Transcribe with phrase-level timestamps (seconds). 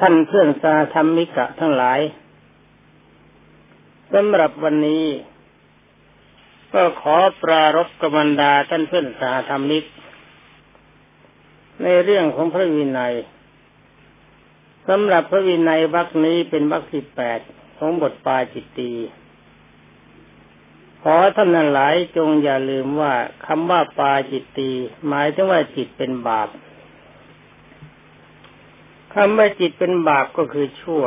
[0.00, 2.00] ท่านเพื่อนสาธรรมิกะทั้งหลาย
[4.12, 5.04] สำหรับวันนี้
[6.72, 9.84] ก็ขอปรารบกบันดาท่านเพื่อนสาธรรมิก
[11.82, 13.14] ในเรื่องของพระวินัย
[14.88, 17.40] สำหรับพระวินัยวรรคนี้เป็นวรรคที่แปด
[17.76, 18.92] ของบทปาจิตตี
[21.02, 23.14] ขอท่านนั้นหลายจงอย่าลืมว่า
[23.46, 24.70] คำว่าปาจิตตี
[25.08, 26.48] หมายถึงว่าจิตเป็นบาป
[29.14, 31.04] คำว่าจิตเป็นบาปก็คือชั่ว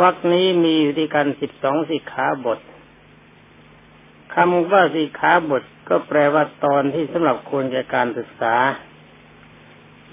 [0.00, 2.60] วรรคนี้มีอยู่ที่กันสิบสองสิกขาบท
[4.34, 8.54] คำว่าสิกขาบทก็แปลว่าตอนที่สำหรับควรแก่การศึกษา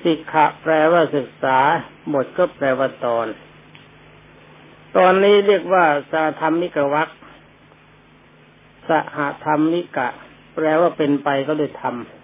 [0.03, 1.57] สิกขาแปลว่าศึกษา
[2.13, 3.27] บทก็แปลว่าตอน
[4.97, 7.09] ตอนนี้เรียกว่าสาธรรมิกวัค
[8.89, 10.09] สหธรรมิกะ
[10.55, 12.22] แปลว่าเป็นไปก็เลยทำ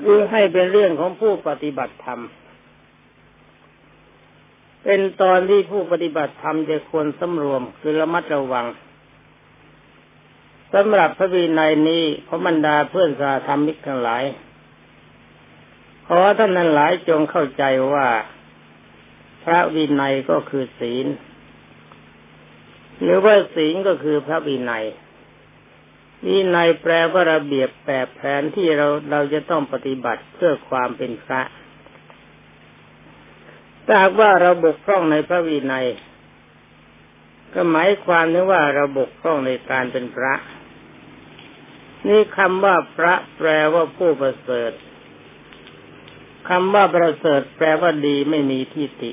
[0.00, 2.20] หรือให้เป็นเรื่องของผู้ปฏิบัติธรรม
[4.84, 8.66] เป็นตอนที่ผู้ปฏิบัติธรรมจะควรสำรวมคือระมัดระวัง
[10.74, 14.24] สำหรับพระวินัยนี้ขอบรรดาเพื่อนสาธรรมิกทั้งหลาย
[16.06, 18.08] ขอท่านนั้นหลายจงเข้าใจว่า
[19.44, 21.06] พระวินัยก็คือศีล
[23.02, 24.84] หรือว่าศีลก็คือพระวินัย
[26.26, 31.42] วินัยแปลว่าระเบียบแบบแผนที่เราเราจะต้องปฏิบัติเพื่อความเป็นพระ
[33.86, 35.86] ถ้าว่าเราบกพร่องในพระวินัย
[37.54, 40.34] ก็หมายความถึงว่าเราบกพร่องในการเป็นพระ
[42.08, 44.72] นี่คำว่าพระแปลว่าผู้ประเสริฐ
[46.48, 49.12] คำว่าประเสริฐแปลว่าดีไม่มีที่ติ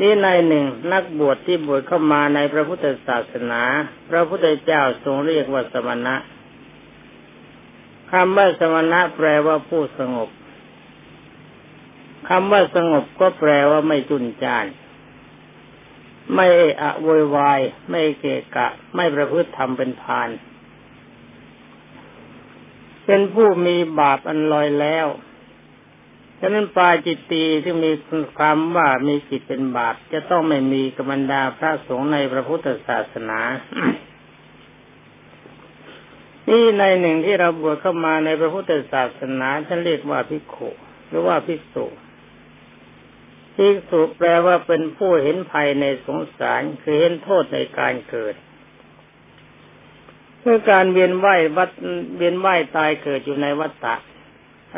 [0.00, 3.62] นี่ในหนึ่งนักบวชที่บวชเข้ามาในพระพุทธศาสนา
[4.10, 6.16] พระพุทธเจ้าทรงเรียกว่าสมณะ
[8.12, 10.28] คำว่าสมณะแปลว่าผู้สงบ
[12.28, 14.66] คำว่าสงบก็แปลว่าไม่จุนจาน
[16.34, 16.46] ไม่
[16.82, 20.28] อะโวยวาย ไม่เกะกะ ไม่ประพฤติธรรมเป็นพาน
[23.04, 25.06] เป็นผู้มีบาปอันลอยแล้ว
[26.40, 27.90] ฉะนั้นปาจิตตีที่มี
[28.38, 33.40] ความว่ามีจิตเป็นบาปจะต้องไม่มีกบรรดาพระสงฆ์ในพระพุทธศาสนา
[36.48, 40.70] นี่ในหนึ่งที่เราบวชเข้ามาในพระพุทธศาสนาท่านเรียกว่าพิโุ
[41.08, 41.86] หรือว่าภิกษุ
[43.56, 48.34] ภิกษุแปลว่าเป็นผู้เห็นภัยในสงสารคือเห็นโทษในการเกิด
[50.40, 51.70] เพื่อการเวียนว่ายวัด
[52.16, 53.96] เวียนว่ายตายเกิดอยู่ในวัฏฏะ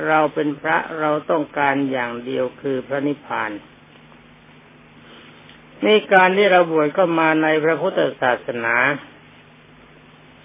[0.06, 3.50] เราเป็นพระเราต้องการอย่างเดียวคือพระนิพพาน
[5.84, 8.76] นี่การที่เราบวชเข้ามาในพระพุทธศาสนา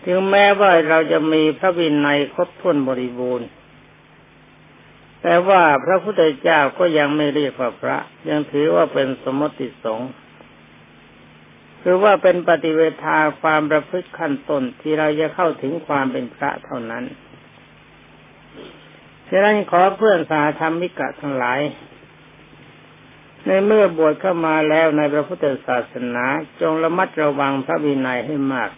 [0.05, 3.47] ถึงแม้ว่าเราจะมีพระวินัยครบถ้วนบริบูรณ์
[5.21, 7.97] แต่ว่าพระพุทธเจ้าก็ยังไม่เรียกว่าพระ
[8.29, 10.09] ยังถือว่าเป็นสมมติสงฆ์
[11.81, 17.03] คือว่าเป็นปฏิเวทาความประพฤติขั้นต้นที่เราจะเข้าถึงความเป็นพระเท่านั้น
[19.35, 21.59] ฉะนั้นขอเพื่อนสาธรรมิกะทั้งหลาย
[23.45, 26.25] ในเมื่อบวชเข้ามาแล้วในพระพุทธศาสนา
[26.61, 28.69] จงระมัดระวังพระวินัยให้มาก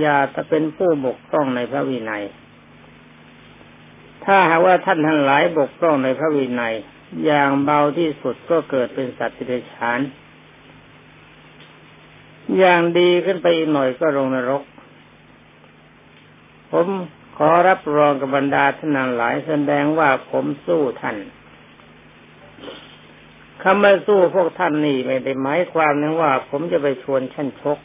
[0.00, 2.24] อย่าจะเป็นผู้บกพร่องในพระวินัย
[4.24, 6.74] ถ้าหากว่าท่านทั้งหลายบกพร่องในพระวินัย
[7.24, 10.00] อย่างเบาที่สุดก็เกิดเป็นสัตว์ที่เดชาน
[12.58, 14.62] อย่างดีขึ้นไปอีกหน่อยก็ลงนรก
[16.70, 16.86] ผม
[17.48, 21.16] อรับรองกับบรรดาท่านหลายแสดงว่าผมสู้ท่าน
[23.62, 27.78] คำว่าสู้พวกท่านนี่ไม่ได้หมายความนึงว่า ผมจะไปชวนท่านชก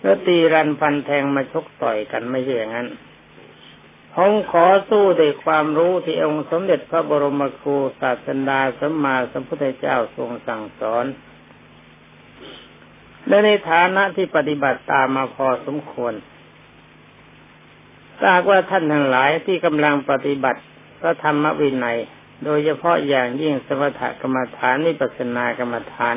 [0.00, 2.88] แล้วตีรันฟันแทงมาชกต่อยกันไม่ใช่อย่างนั้น
[4.14, 11.04] ผมขอสู้ด้วยความรู้ที่องค์สมเด็จพระบรมครูศาสดาสัมมาสัมพุทธเจ้าทรงสั่งสอน
[13.28, 16.14] และในฐานะที่ปฏิบัติตามมาพอสมควร
[18.22, 20.60] ถ้าว่าท่านทั้งหลายที่กำลังปฏิบัติ
[21.00, 21.98] พระธรรมวินัย
[22.44, 26.16] โดยเฉพาะอย่างยิ่งสมถกรรมฐานนิปัสนากรรมฐาน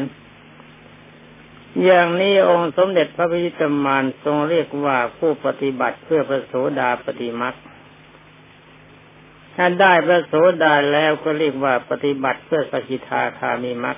[1.83, 7.55] อย่างนี้องค์สมเด็จพระพิจิตรมานทรงเรียกว่าผู้ปฏิบัติเพื่อพระโสดาปฏิมัก
[9.55, 13.97] ถ้าได้พระโสดาแล้วก็เรียกว่าปฏิบัติเพื่อสกิทาคามีมัก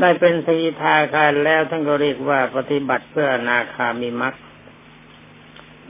[0.00, 4.34] ได้เป็นสกิทาคาแล้วท่านก็เรียกว่าปฏิบัติเพื่อนาคามีมัก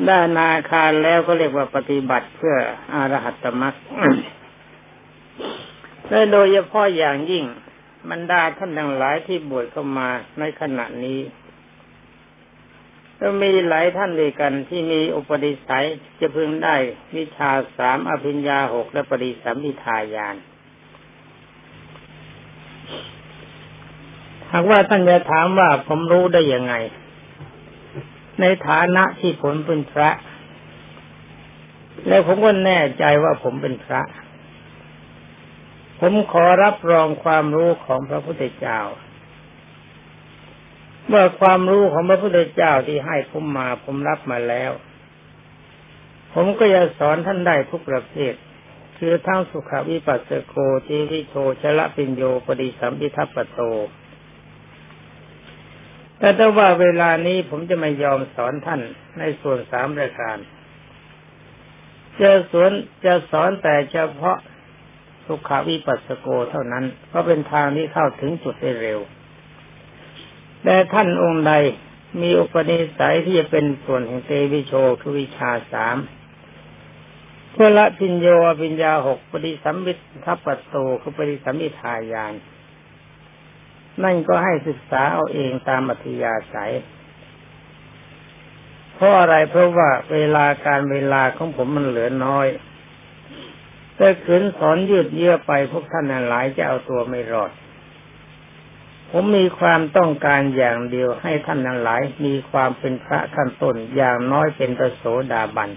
[0.07, 2.57] ได้นาคารแล้วก็เรียกว่าปฏิบัติเพื่อ
[2.95, 3.75] อรหัตมรรค
[6.09, 7.45] และโดยเฉพาะอย่างยิ่ง
[8.11, 10.09] บรรดาท่านทั้งหลายที่บวชเข้ามา
[10.39, 11.21] ในขณะนี้
[13.21, 15.87] ก็มีหลายท่านด้วยกันที่มีอุปนิสัย
[16.21, 16.77] จะพึงได้
[17.17, 20.37] วิชาสามอภิญญาหกและปริสัมพิทายาน
[24.53, 26.75] หากว่าท่านจะถามว่าผมรู้ได้ยังไง
[28.43, 30.11] ในฐานะที่ผมเป็นพระ
[32.09, 34.03] แล้วผมก็แน่ใจว่าผมเป็นพระ
[36.01, 38.81] ผมขอรับรองความรู้ของพระพุทธเจ้า
[41.09, 44.73] เมื่อความรู้ของพระพุทธเจ้าที่ให้ผมมา ผมรับมาแล้ว
[46.35, 48.35] ผมก็จะสอนท่านได้ทุกประเภท
[48.99, 50.55] คือทั้งสุขวิปัสสโก
[50.87, 53.61] ทีวิโชชละปิญโยปฏิสัมพิทัปปโต
[56.23, 58.81] แต่ถ้าว่าเวลานี้ผมจะไม่ยอมสอนท่าน
[59.19, 60.39] ในส่วนสามรายการ
[62.21, 62.73] จะสอน
[63.05, 64.37] จะสอนแต่เฉพาะ
[65.27, 69.01] สุขาวิปัสสโกเท่านั้น เพราะเป็นทางที่เข้าถึงจุดได้เร็ว
[70.65, 71.53] แต่ท่านองค์ใด
[72.21, 75.97] มีอุปนิสัยที่จะเป็นส่วนแห่งเตวิโชคือวิชาสาม
[77.53, 78.27] เพื่อละพิญโย
[78.63, 79.93] ปิญญาหกปฏิสัมมิ
[80.25, 82.35] ทัปปโตคือปฏิสัมมิทายาน
[84.03, 86.73] นั่นก็ให้ศึกษาเอาเองตามอัธยาศัย
[88.95, 92.47] เพราะอะไรเพราะว่าเวลาการเวลาของผมมันเหลือน้อย
[93.99, 97.51] ถ้าขืนสอนยืดเยื้อไปพวกท่านหลายจะเอาตัวไม่รอด
[99.11, 105.71] ผมมีความต้องการอย่างเดียวให้ท่านนังหลาย มีความเป็นพระขั้นต้นอย่างน้อยเป็นประโสดาบัน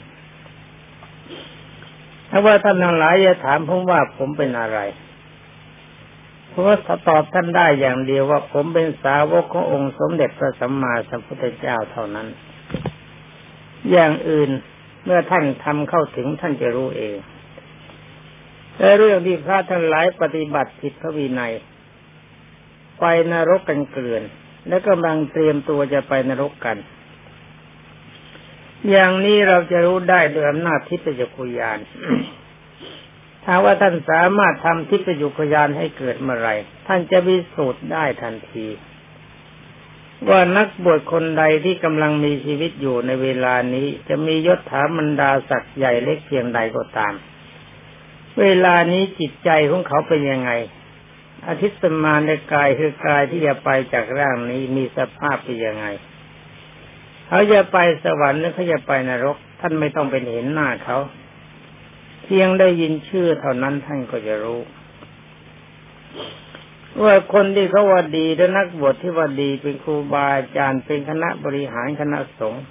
[2.29, 4.79] ถ้าว่าท่านนังหลายจะถามผมว่าผมเป็นอะไร
[6.55, 12.27] เพราะตอบท่านได้อย่างเดียวว่าผมเป็นสาวกขององค์สมเด็จพระสัมมาสัมพุทธเจ้าเท่านั้น
[13.91, 14.49] อย่างอื่น
[15.05, 17.15] เมื่อท่านทำเข้าถึงท่านจะรู้เอง
[18.77, 21.53] แต่เรื่องที่พระท่านหลายปฏิบัติผิดพระวินัย
[22.99, 24.23] ไปนรกกันเกลื่อน
[24.67, 26.77] และกำลังเตรียมตัวจะไปนรกกัน
[28.89, 31.79] อย่างนี้เราจะรู้ได้โดยอำนาจทิพยคุยาน
[33.45, 36.49] ถ้าว่าท่านสามารถทำทิพยุคยานให้เกิดเมื่อไร
[36.87, 38.67] ท่านจะวิสูจน์ได้ทันที
[40.29, 47.13] ว่านักบวชคนใดที่กำลังมีชีวิตอยู่ในเวลานี้จะมียศถาบรรดาศักดิ์ใหญ่เล็กเพียงใดก็ตาม
[48.41, 50.51] เวลานี้จิตใจของเขาเป็นยังไง
[51.47, 55.85] อาทิตย์สมาในกายคือกายที่จะไปจากร่างนี้มีสภาพเป็นยังไง
[57.27, 60.97] เขาจะไปสวรรค์หรือเขาจะไปนรก ท่านไม่ต้องเป็นเห็นหน้าเขา
[62.25, 64.61] เพียงได้ยินชื่อเท่านั้นท่านก็จะรู้
[67.03, 72.63] ว่าคนที่เขาว่าดีและนักบวชที่ว่าดีเป็นครูบาอาจารย์เป็นคณะบริหารคณะสงฆ์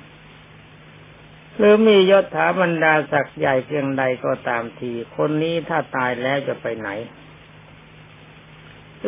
[1.57, 6.89] หรือมียศถาบรรดาศักดิ์ใหญ่เพียงใดก็ตามที คนนี้ถ้าตายแล้วจะไปไหน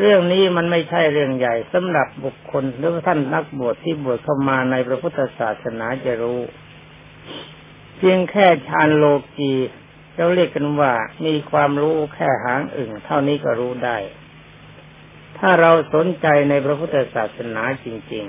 [0.00, 6.40] เรื่องนี้มันไม่ใช่เรื่องใหญ่สำหรับบุคคลหรือท่านนักบวชที่บวชเข้ามาในพระพุทธศาสนาจะรู้
[7.96, 9.04] เพียงแค่ฌานโล
[9.38, 9.54] กี
[10.16, 10.92] เราเรียกกันว่า
[11.26, 13.96] มีความรู้แค่หางอึ่งเท่านี้ก็รู้ได้
[15.38, 18.24] ถ้าเราสนใจในพระพุทธศาสนาจริง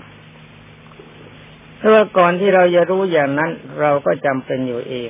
[0.68, 5.10] ๆเพราะว่าก่อนที่เราจะรู้อย่างนั้น เราก็จำเป็นอยู่เอง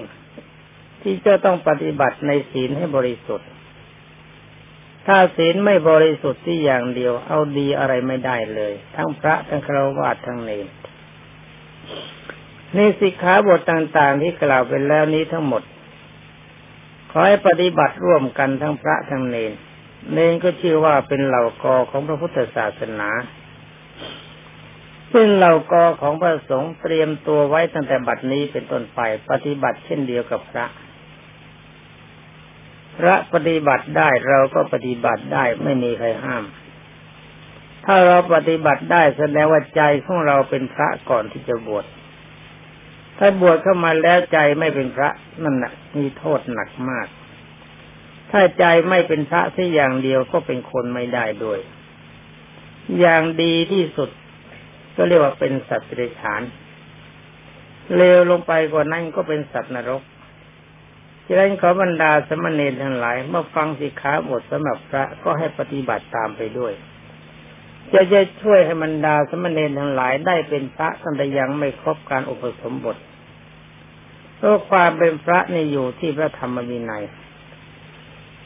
[1.01, 3.49] ที่จะต้องปฏิบัติในศีลให้บริสุทธิ์
[5.07, 10.67] ถ้าศีลไม่บริสุทธิ์ที่อย่างเดียว เอาดีอะไรไม่ได้เลย ทั้งพระทั้งฆราวาสทั้งเนร
[12.75, 15.63] ในสิกขาบทต่างๆที่กล่าวไปแล้วนี้ทั้งหมด
[17.11, 19.51] ขอให้ปฏิบัติร่วมกันทั้งพระทั้งเนน
[20.13, 23.09] เนนก็ชื่อว่าเป็นเหล่ากอของพระพุทธศาสนา
[25.13, 28.99] ซึ่งเหล่ากอของพระสงฆ์เตรียมตัวไว้ตั้งแต่บัดนี้เป็นต้นไป
[29.29, 30.65] ปฏิบัติเช่นเดียวกับพระ
[32.97, 36.43] พระปฏิบัติได้เราก็ปฏิบัติได้ไม่มีใครห้าม
[37.85, 41.85] ถ้าเราปฏิบัติได้แสดงว่าใจของเราเป็นพระก่อนที่จะบวช
[43.17, 45.09] ถ้าบวชเข้ามาแล้วใจไม่เป็นพระ
[45.43, 47.07] นั่นแหะมีโทษหนักมาก
[48.31, 51.59] ถ้าใจไม่เป็นพระที่อย่างเดียวก็เป็นคนไม่ได้ด้วย
[52.99, 54.09] อย่างดีที่สุด
[54.95, 56.41] ก็เรียกว่าเป็นสัตว์เดรัจฉาน
[57.95, 60.03] เลวลงไปกว่านั้นก็เป็นสัตว์นรก
[61.25, 66.73] ฉะนั้นขอบรรดาสมณเณรทั้งหลาย เมื่อฟังสิกขาบทสำหรับพระก็ให้ปฏิบัติตามไปด้วย
[67.93, 72.97] จะจะช่วยให้บรรดาสมณเณรทั้งหลายได้เป็นพระตั้งแต่ยังไม่ครบการอุปสมบท
[74.37, 77.03] เพราะความเป็นพระนี่อยู่ที่พระธรรมวินัย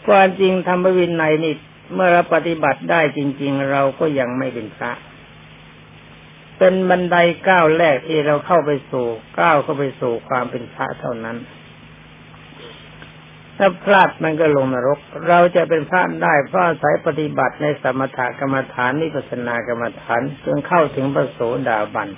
[0.08, 1.54] ความจริงธรรมวินัยนี่
[1.94, 4.92] เมื่อเราปฏิบัติได้จริง ๆ เราก็ยังไม่เป็นพระ
[6.58, 7.16] เป็นบันได
[7.48, 9.08] ก้าวแรกที่เราเข้าไปสู่
[9.40, 11.38] ก้าวเข้าไปสู่ความเป็นพระเท่านั้น
[13.64, 21.40] ถ้าพลาดมันก็ลงนรก เราจะเป็นพระได้เพราะอาศัยปฏิบัติในสมถกรรมฐานนิพพานากรรมฐานจนเข้าถึงพระโส
[21.70, 22.10] ดาบัน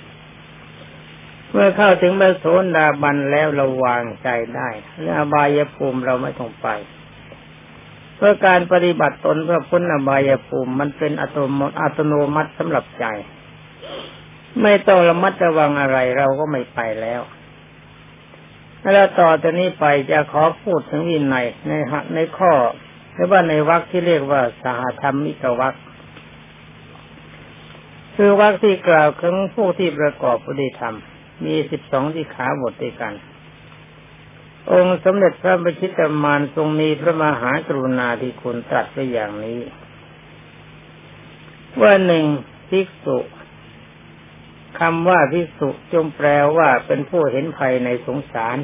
[1.52, 2.44] เมื่อเข้าถึงพระโส
[2.76, 4.68] ดาบันแล้วเราวางใจได้
[5.02, 6.68] และอบายภูมิเราไม่ต้องไป
[8.16, 13.06] เพื่อการปฏิบัติตนเพื่อพ้นอบายภูมิมันเป็นอัตโนมัติอัตโนมัติสำหรับใจ
[14.62, 17.22] ไม่ต้องระมัดระวังอะไรเราก็ไม่ไปแล้ว
[18.92, 21.72] แล้วต่อจากนี้ไปจะขอพูดถึงวินัยใน
[22.14, 22.52] ในข้อ
[23.14, 25.74] หรือว่าในวรรคที่เรียกว่าสหธรรมิกวรรค
[28.16, 30.96] คือวรรคที่กล่าวถึงผู้ที่ประกอบปฏิธรรม
[31.44, 33.14] มีสิบสองที่ขาบทด้วยกัน
[34.70, 39.60] องค์สมเด็จพระบพิตมานทรงมีพระมหากรุณาธิคุณตรัสไว้อย่างนี้
[41.80, 42.24] ว่าหนึ่ง
[42.68, 43.18] ภิกษุ
[44.80, 48.58] คำว่าภิกษุจงแปลว่าเป็นผู้เห็นภัยในสงสาร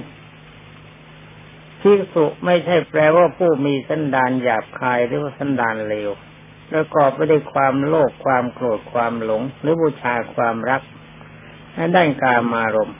[1.81, 6.11] ภิกษุไม่ใช่แปลว่าผู้มีสันดานหยาบคายหรือว่าสันดานเลว
[6.71, 10.83] ประกอบไปด้วยความโลภความโกรธความหลง หรือบูชาความรัก
[11.75, 12.93] และด้านกามารม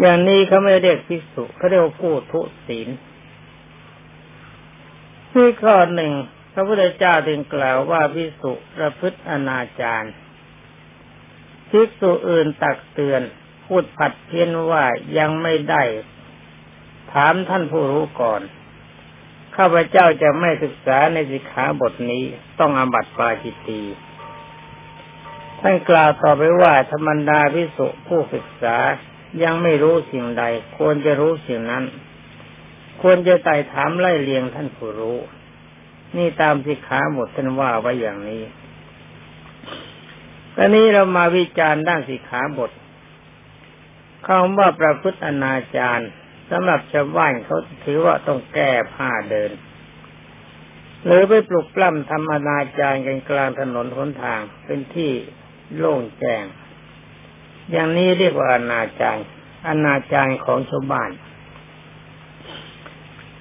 [0.00, 2.88] อย่างนี้เขาไม่เรียกภิกษุเขาเรียกว่าผู้ทุศีล
[5.32, 6.12] ที่ข้อหนึ่ง
[6.52, 10.08] พระพุทธเจ้าถึงกล่าวว่าภิกษุประพฤติอนาจาร
[11.76, 13.22] ภิกษุอื่นตักเตือน
[13.64, 14.84] พูดผัดเพี้ยนว่า
[15.18, 15.82] ยังไม่ได้
[17.12, 18.40] ถามท่านผู้รู้ก่อน
[19.56, 22.24] ข้าพเจ้าจะไม่ศึกษาในสิกขาบทนี้
[22.58, 23.82] ต้องอาบัติปาจิตตี
[25.60, 28.76] ท่านกล่าวต่อไปว่าธรรมดาพิสุผู้ศึกษา
[29.42, 30.44] ยังไม่รู้สิ่งใด
[30.78, 31.84] ควรจะรู้สิ่งนั้น
[33.02, 35.18] ควรจะไต่ถามไล่เลียงท่านผู้รู้
[36.16, 38.42] นี่ตามสิกขาบทท่านว่าไว้อย่างนี้
[40.58, 42.70] ตอนนี้เรามาวิจารณ์ด้านสิกขาบท
[44.26, 46.04] คำว่าประพฤติอนาจาร
[46.50, 49.50] สำหรับชาวบ้านเขาถือว่าต้องแก้ผ้าเดิน
[51.04, 55.12] หรือไปปลุกปล้ำธรรมนาจารกันกลางถนนหนทางเป็นที่
[55.76, 56.44] โล่งแจ้ง
[57.70, 59.22] อย่างนี้เรียกว่าอนาจาร
[59.68, 61.10] อนาจารของชาวบ้าน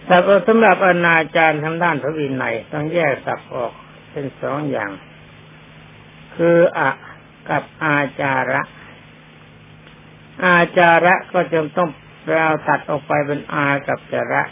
[0.05, 0.17] แต่
[0.47, 3.73] สำหรับอนาจารทางด้านพระวินัยต้องแยกสับออก
[4.11, 4.91] เป็นสองอย่าง
[6.35, 6.89] คืออะ
[7.49, 8.61] กับอาจาระ
[10.43, 11.89] อาจาระก็จะต้อง
[12.29, 14.43] เราตัดออกไปเป็นอากับจาระ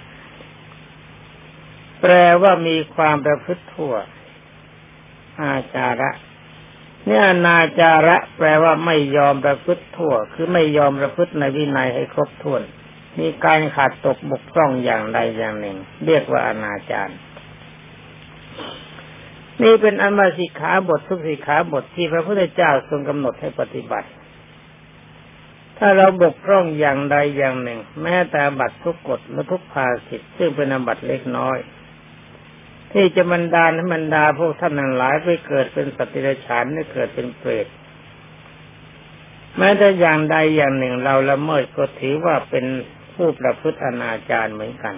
[2.01, 3.93] แปลว่ามีความประพฤติทั่ว
[5.41, 6.11] อาจาระ
[7.07, 12.61] เนี่ยนาจาระ แปลว่าไม่ยอมประพฤติทั่ว คือไม่ยอมประพฤติในวินัยให้ครบถ้วน
[13.19, 17.13] มีการขาดตกบกพร่องอย่างใดอย่างหนึ่ง เรียกว่าอนาจาร
[19.61, 24.09] นี่เป็นอันมาสิกขาบททุกสิกขาบทที่พระพุทธเจ้าทรงกำหนดให้ปฏิบัติ
[25.77, 31.57] ถ้าเราบกพร่องอย่างใดอย่างหนึ่ง แม้แต่บัตรทุกกฎและทุกภาสิทธิ์ซึ่งเป็นอบัตเล็กน้อย
[32.91, 37.67] ที่จะบรรดาให้บรรดาพวกท่านนั้นหลายไปเกิดเป็นสติรฉานไม่เกิดเป็นเปรต
[39.57, 42.65] แม้แต่อย่างใดอย่างหนึ่งเราละเมิดก็ถือว่าเป็น
[43.15, 44.95] ผู้ประพฤติอนาจารเหมือนกัน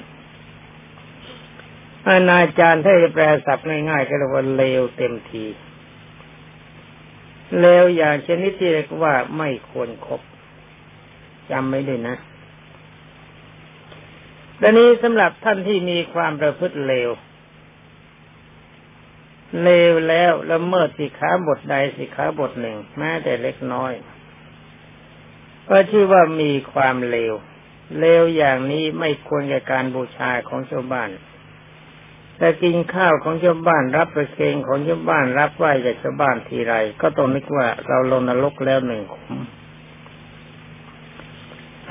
[2.10, 5.46] อนาจารย์ถ้าจะแปลศัพท์ง่ายๆก็เรียกว่าเลวเต็มที
[7.60, 10.22] เลวอย่างชนิดที่เรียกว่าไม่ควรครบ
[11.52, 12.16] จำไว้ด้วยนะ
[14.62, 17.10] ดังนี้สำหรับท่านที่มีความประพฤติเลว
[19.64, 23.94] เลวแล้วละเมิดสิขาบทใดสิขาบทหนึ่ง แม้แต่เล็กน้อย
[25.70, 27.34] ก็ชื่อว่ามีความเลว
[28.00, 31.10] เลวอย่างนี้ไม่ควรแก่การบูชาของชาวบ้าน
[32.38, 39.34] แต่กินข้าวของชาวบ้านรับประเคนของชาวบ้านรับไหว้จากชาวบ้านทีไร ก็ต้องนึกว่าเราลงนรกแล้วหนึ่งขุม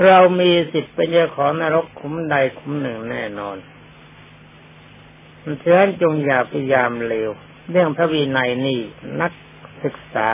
[0.04, 3.56] เรามีสิทธิ์เป็นเจ้าของนรกคุ้มใดคุ้มหนึ่งแน่นอน
[5.60, 7.30] เชิญจงอย่าพยายามเลว
[7.70, 8.80] เรื่องพระวินัยนี่
[9.20, 9.32] นัก
[9.84, 10.28] ศึกษา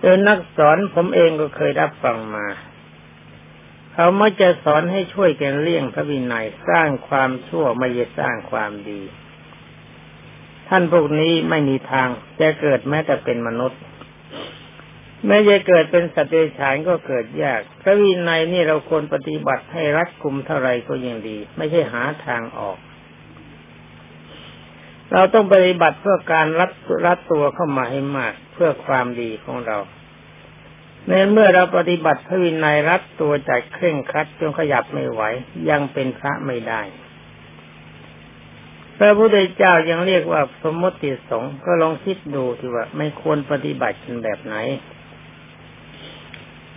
[0.00, 2.46] โดยนักสอนผมเองก็เคยรับฟังมา
[3.98, 9.00] เขามักจะสอนให้ช่วยกันเลี่ยงพระวินัยสร้างความชั่วไม่จะสร้างความดี
[10.68, 12.08] ท่านพวกนี้ไม่มีทาง
[12.40, 13.80] จะเกิดแม้แต่เป็นมนุษย์
[15.26, 22.78] แม้จะเกิดเป็นสัตว์เดรัจฉานก็เกิดยาก พระวินัยนี่เราควรปฏิบัติให้รัดกุมเท่าไรก็ยังดี ไม่ใช่หาทางออก
[25.12, 26.70] เราต้องปฏิบัติเพื่อการรัด
[27.06, 29.78] รัดตัวเข้ามาให้มากเพื่อความดีของเรา
[31.08, 35.22] ในเมื่อเราปฏิบัติพระวินัยรัดตัวจากเคร่งครัดจนขยับไม่ไหว
[35.70, 36.82] ยังเป็นพระไม่ได้
[38.98, 44.56] พระพุทธเจ้ายังเรียกว่าสมมติสงฆ์ก็ลองคิดดูที่ว่า ไม่ควรปฏิบัติกันแบบไหน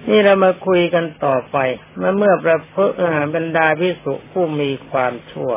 [0.08, 1.58] นี่เรามาคุยกันต่อไป
[1.98, 2.96] เมื่อเมื่อประพฤติ
[3.36, 5.52] บรรดาพิสุผู้มีความชั่ว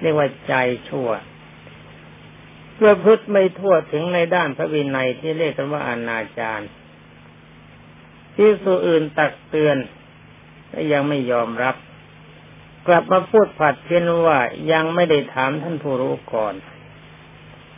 [0.00, 0.54] เรียกว่าใจ
[0.88, 1.08] ชั่ว
[2.74, 6.64] เพื่อพฤติไม่ทั่วถึงในด้านพระวินัยที่เรียกกันว่าอนาจาร
[8.36, 9.76] ที่สุอื่นตักเตือน
[10.72, 11.76] ก็ยังไม่ยอมรับ
[12.86, 14.38] กลับมาพูดผัดเพี้ยนว่า
[14.72, 16.54] ยังไม่ได้ถามท่านผู้รู้ก่อน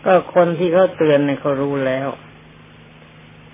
[0.04, 2.08] ก็คนที่เขาเตือนเนี่ยเขารู้แล้ว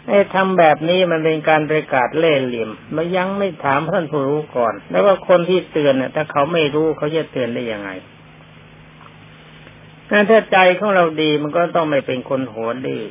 [0.08, 7.90] ไอ้ทำแบบนี้มันเป็นการประกาศเล่ห์เหลี่ยมมายังไม่ถามท่านผู้รู้ก่อน แล้วว่าคนที่เตือนเนี่ยถ้าเขาไม่รู้เขาจะเตือนได้ยังไง
[10.30, 13.02] ถ้าใจของเราดีมันก็ต้องไม่เป็นคนหัวดื้อ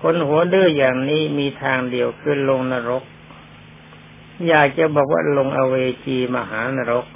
[0.00, 3.02] คนหัวดื้ออย่างนี้มีทางเดียวคือลงนรก
[4.48, 7.06] อยากจะบอกว่าลงอเวจีมหานรก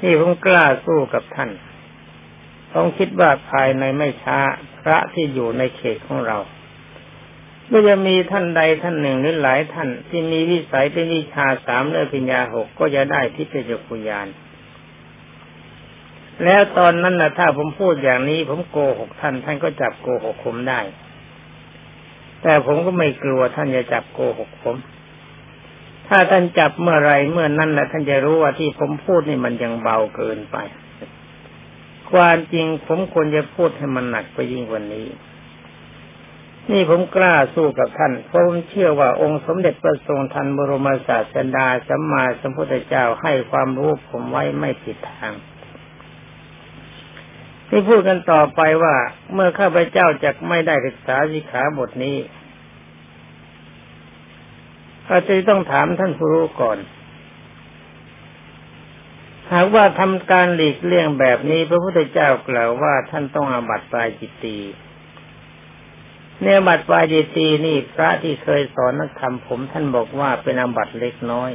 [0.00, 1.50] ที่ผมกล้าสู้กับท่าน
[2.74, 4.38] ต้องคิดว่าภายในไม่ช้า
[4.80, 6.38] พระที่อยู่ในเขตของเรา
[7.70, 14.28] ก็จะมีท่านใดท่านหนึ่งหรือหลายท่าน ที่มีวิสัยเป็นวิชาสามเลือปัญญาหกก็จะได้ที่เป็นจักุยาน
[16.44, 20.80] แล้วตอนนั้นนะถ้าผมพูดอย่างนี้ ผมโกหกท่าน ท่านก็จับโกหกผมได้
[22.44, 24.76] แต่ผมก็ไม่กลัวท่านจะจับโกหกผม
[26.08, 30.56] ถ้าท่านจับเมื่อไรเมื่อนั้นแหละท่านจะรู้ว่าที่ผมพูดนี่มันยังเบาเกินไป
[32.12, 35.06] ความจริงผมควรจะพูดให้มันหนักไปยิ่งกว่านี้
[36.70, 45.32] นี่ผมกล้าสู้กับท่านเพราะผมเชื่อว่าองค์สมเด็จพระทรงทันบรมศาสดาสัมมาสัมพุทธเจ้าให้ความรู้ผมไว้ไม่ผิดทาง
[47.76, 48.96] ที่พูดกันต่อไปว่า
[49.32, 52.16] เมื่อข้าพเจ้าจะไม่ได้ศึกษาสิขาบทนี้
[55.08, 56.78] ก็จะต้องถามท่านผู้รู้ก่อน
[59.52, 64.58] หากว่าทำการหลีกเลี่ยงแบบนี้ พระพุทธเจ้ากล่าวว่าท่านต้องอาบัติปลายจิตตี
[66.42, 71.50] เนบัตวายจิตีนี่พระที่เคยสอนนักธรรมผมท่านบอกว่าเป็นอาบัตเล็กน้อย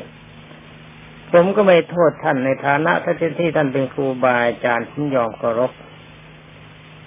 [1.31, 5.73] ผมก็ไม่โทษท่านในฐานะท่านที่ท่านเป็นครูบาอาจารย์ผมยอมเคารพ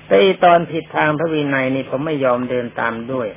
[0.06, 3.28] แต่ตอนผิดทางพระวินัยนี่ผมไม่ยอมเดินตามด้วย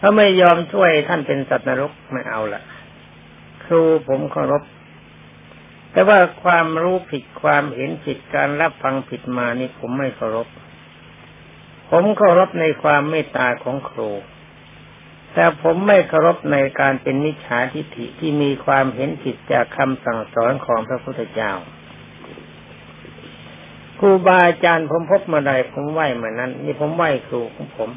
[0.00, 2.62] ถ้าไม่ยอมช่วยท่านเป็นสัตว์นรกไม่เอาละ
[3.64, 4.62] ครูผมเคารพ
[5.92, 10.48] แต่ว่าความรู้ผิดความเห็นผิดการรับฟังผิดมานี่ผมไม่เคารพ
[11.90, 14.10] ผมเคารพในความเมตตาของครู
[15.34, 21.52] แต่ผมไม่เคารพในการเป็นมิจฉาทิฏฐิที่มีความเห็นผิดจากคำสั่งสอนของพระพุทธเจ้า
[24.04, 27.90] รูบาอาจารย์ผมพบเมื่อใดผมไหวเหมือนนั้น นี่ผมไหวครูของผม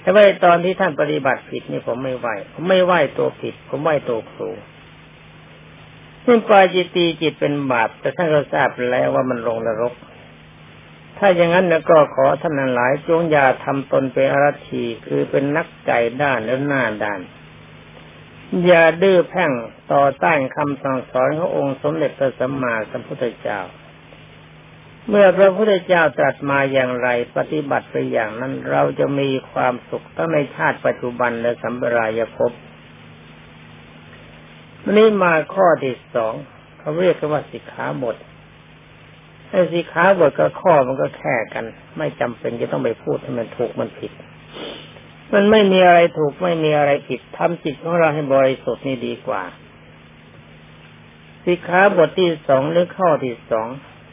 [0.00, 4.48] แต่ว่าตอนที่ท่านปฏิบัติผิดนี่ผมไม่ไหวผมไม่ไหวตัวผิด ผมไหวตัวครู
[6.24, 9.94] ซึ่งปาจิตีจิตเป็นบาปแต่ท่านก็ทราบแล้วว่ามันลงนรก
[11.18, 17.20] ถ้าอย่างนั้นแล้วก็ขอท่านหลายจงอย่าทำตนเป็นอรชีคือเป็นนักใจด้านแล้วหน้าด้าน
[18.66, 19.52] อย่าดื้อแพ่ง
[19.92, 23.60] ต่อต้านคำสั่งสอนขององค์สมเด็จพระสัมมาสัมพุทธเจ้า
[25.10, 32.52] เมื่อพระพุทธเจ้าตรัสมาอย่างไร ปฏิบัติไปอย่างนั้นเราจะมีความสุขทั้งในชาติปัจจุบันและสัมปรายภพ
[34.96, 36.34] นี้มาข้อที่สอง
[36.78, 38.16] เขาเรียกว่าสิกขาบท
[39.50, 41.64] ไอ้สิกขาบทกับข้อมันก็แค่กัน
[41.98, 44.12] ไม่จำเป็นจะต้องไปพูดให้มันถูกมันผิด
[45.32, 49.42] มันไม่มีอะไรถูกไม่มีอะไรผิดทำจิตของเราให้บริสุทธิ์นี่ดีกว่า
[51.44, 53.68] สิกขาบทที่สองหรือข้อที่สอง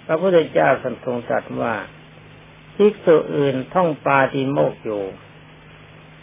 [0.05, 1.75] พระพุทธเจ้าสัมทรงตรัสว่า
[2.75, 5.03] ภิกษุอื่นท่องปาติโมกอยู่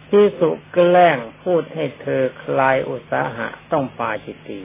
[0.09, 4.63] ภิกษุแกล้งพูดให้เธอคลายอุตสาหะต้องปาจิตตี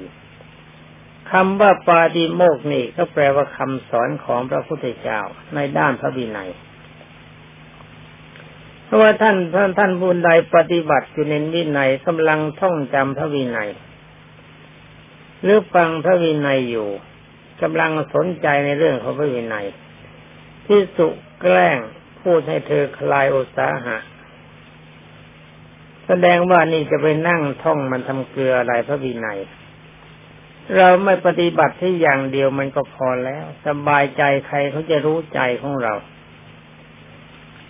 [1.32, 5.22] คำว่าปาติโมกนี่ก็แปลว่าคำสอนของพระพุทธเจ้า
[5.56, 6.50] ในด้านพระวินัย
[8.86, 13.70] เพราะว่าท่านท่านท่านบุญใดปฏิบัติอยู่ในวินัยกำลังท่องจำพระวินัย
[15.42, 16.90] หรือฟังพระวินัยอยู่
[17.62, 19.68] กำลังสนใจในเรื่องของพระวินัย
[20.68, 21.08] ที่สุ
[21.42, 21.78] แกล้ง
[22.22, 23.98] พูดให้เธอคลายอุตสาหะ
[26.08, 29.40] แสดงว่านี่จะไปนั่งท่องมันทำเกลืออะไรพระวินัย
[30.78, 35.94] เราไม่ปฏิบัติที่อย่างเดียวมันก็พอแล้ว สบายใจใครเขาจะรู้ใจของเรา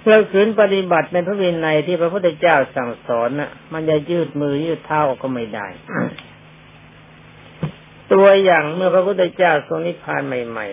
[0.07, 5.67] เราขืนปฏิบัติในพระวินัยที่พระพุทธเจ้าสั่งสอนน่ะ มันจะยืดมือยืดเท้าก็ไม่ได้
[8.13, 10.67] ตัวอย่างเมื่อพระพุทธเจ้าทรงนิพพานใหม่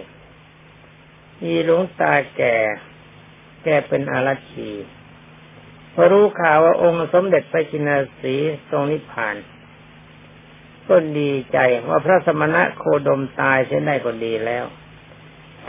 [0.73, 2.57] ๆ มีหลวงตาแก่
[3.65, 4.71] แก่เป็นอารัชี
[5.95, 8.35] พอรู้ข่าวว่าองค์สมเด็จพระจินาสี
[8.71, 9.37] ทรงนิพพาน
[10.89, 14.65] ก็ดีใจว่าพระสมณะโคดมตายเช่นได้ก็ดีแล้ว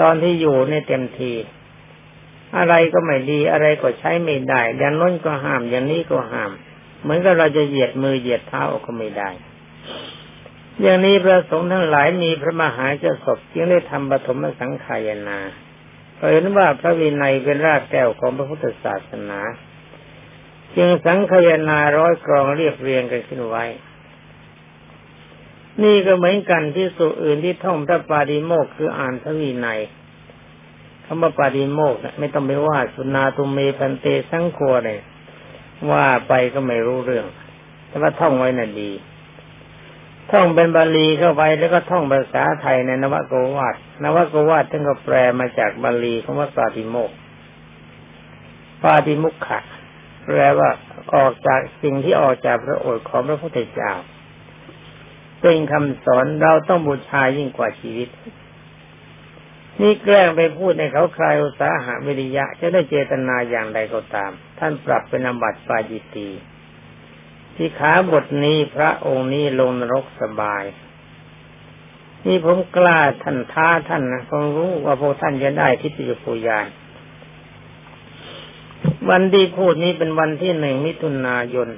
[0.02, 1.34] ตอนที่อยู่ในเต็มที
[2.58, 6.52] อะไรก็ไม่ดีอะไรก็ใช้ไม่ได้อย่างน้นก็ห้ามอย่างนี้ก็ห้าม
[7.02, 9.30] เหมือนกับเราจะเหยียดมือเหยียดเท้าก็ไม่ได้
[10.82, 15.40] อย่างนี้พระสงฆ์ทั้งหลายมีพระมหาเจ้าศพจึงได้ทำปฐมสังขายนา
[16.32, 19.40] เห็นว่าพระวินัยเป็นรากแก้วของพระพุทธศาสนา
[20.76, 23.66] จึงสังขยานาร้อยกรองเรียบเรียงกันขึ้นไว้
[25.84, 29.80] นี่ก็เหมือนกันที่สุอื่นที่ท่องพระปาฏิโมกคืออ่านพระวินัย
[31.06, 35.00] คำว่าปาฏิโมกไม่ต้องไปว่าสุนาตุเมพันเตสังโฆเลย
[35.92, 37.26] ว่าไปก็ไม่รู้เรื่อง
[37.88, 38.92] แต่ว่าท่องไว้น่ะดี
[40.32, 47.12] ท่องเป็นบาลีเข้าไปแล้วก็ท่องภาษาไทยในนวโกวาทนวโกวาทท่านก็แปลมาจากบาลีคำว่าปาฏิโมก
[48.84, 49.60] ปาฏิมุขะ
[50.26, 50.70] แปลว่า
[51.16, 53.94] ออกจากสิ่งที่ออกจากพระโอษฐ์ของพระพุทธเจ้า
[55.42, 58.10] เป็นคำสอนเราต้องบูชายิ่งกว่าชีวิต
[59.82, 66.30] นี่แกล้งไปพูดในเขาคลายอุตสาหะวิริยะ จะได้เจตนาอย่างใดก็ตาม ท่านปรับเป็นอบัติปาจิตี
[67.56, 70.64] ที่ขาบทนี้พระองค์นี้ลงนรกสบาย
[72.28, 76.68] นี่ผมกล้าท่านท้าท่านนะผมรู้ว่าพวกท่านจะได้ทิฏฐิภูยาน
[79.10, 81.70] วันที่พูดนี้เป็นวันที่หนึ่งมิถุนายน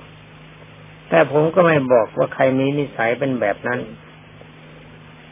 [1.09, 3.81] แต่ผมก็ไม่บอกว่าใครมีนิสัยเป็นแบบนั้น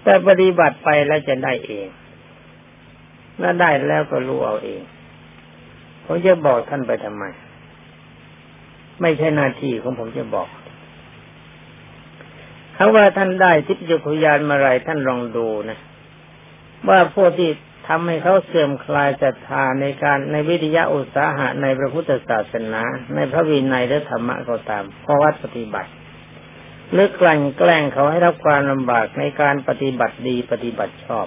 [0.05, 1.89] แต่ปฏิบัติไปแล้วจะได้เอง
[3.41, 4.83] ถ้าได้แล้วก็รู้เอาเอง
[6.05, 7.25] ผมจะบอกท่านไปทำไม
[9.01, 10.49] ไม่ใช่หน้าที่ของผมจะบอก
[12.77, 15.79] คำว่าท่านได้ทิพยคุยานมาไรท่านลองดูนะ
[16.89, 17.51] ว่าพวกที่
[17.89, 22.83] ทำให้เขาเสื่อมคลายศรัทธาในการในวิทยาอุตสาหะในพระพุทธศาสนา
[23.15, 25.91] ในพระวินัยและธรรมะก็ตามเพราะวัดปฏิบัติ
[26.95, 31.27] หรือกลั่นแกล้งเขาให้รับความลำบากในการปฏิบัติดีปฏิบัติชอบ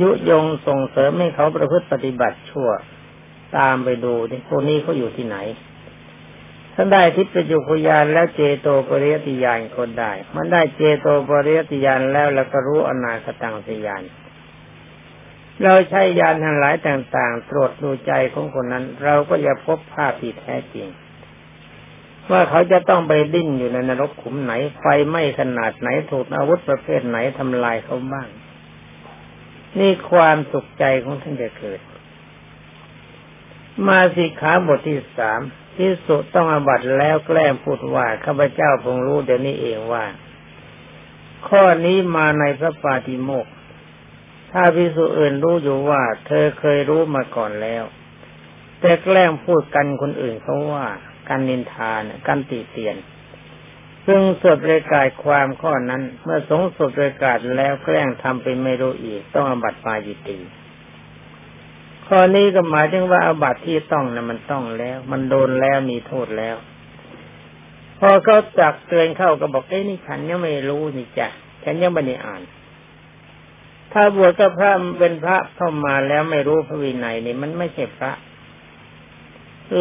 [0.00, 2.70] ยุยงส่งเสริมให้เขาประพฤติปฏิบัติชั่ว
[3.56, 5.36] ตามไปดูที่พวกนี้เขาอยู่ที่ไหน
[6.74, 14.02] ถ้านได้ทิพยคุยานแล้วเจโตปริยติยานคนได้ มันได้เจโตปริยติยานแล้วแล้วก็รู้อนาคตังสยาน
[15.62, 20.88] เราใช้ยานทั้งหลายต่างๆ ตรวจดูใจของคนนั้น เราก็จะพบภาพที่แท้จริง
[22.30, 28.28] ว่าเขาจะต้องไปดิ้นอยู่ในนรกขุมไหน ไฟไหม้ขนาดไหนถูกอาวุธประเภทไหนทำลายเขาบ้าง
[29.78, 31.80] นี่ความสุขใจของท่านจะเกิด
[33.86, 35.40] มาสิขาบทที่สาม
[35.76, 40.04] พิสุต้องอบัตแล้วแกล้งพูดว่าข้าพเจ้าคงรู้เดี๋ยวนี้เองว่า
[41.48, 43.46] ข้อนี้มาในพระปาติโมก
[44.52, 47.84] ถ้าพิสุอื่นรู้อยู่ว่า เธอเคยรู้มาก่อนแล้ว
[48.80, 50.86] แต่แกล้งพูดกันคนอื่นเขาว่า
[51.28, 52.96] การนินทานการตีเตียน
[54.06, 60.38] ซึ่งสดรายกาศความข้อนั้น เมื่อสงสดรายกาศแล้วแกล้งทำเป็นไม่รู้อีกต้องอบัตปาจิตี
[62.06, 66.56] ข้อนี้ก็หมายถึงว่าอาบัตที่ต้องน่ะมันต้องแล้ว มันโดนแล้วมีโทษแล้ว
[67.98, 71.28] พอเขาจักเตือนเข้าก็บอกเอ้นี่ฉันยังไม่รู้นี่จ้ะ
[71.64, 72.42] ฉันยังไม่ได้อ่าน
[73.92, 78.12] ถ้าบวชก็พระเป็นพระเข้ามาแล้วไม่รู้พระวินัยนี่มันไม่ใช่พระ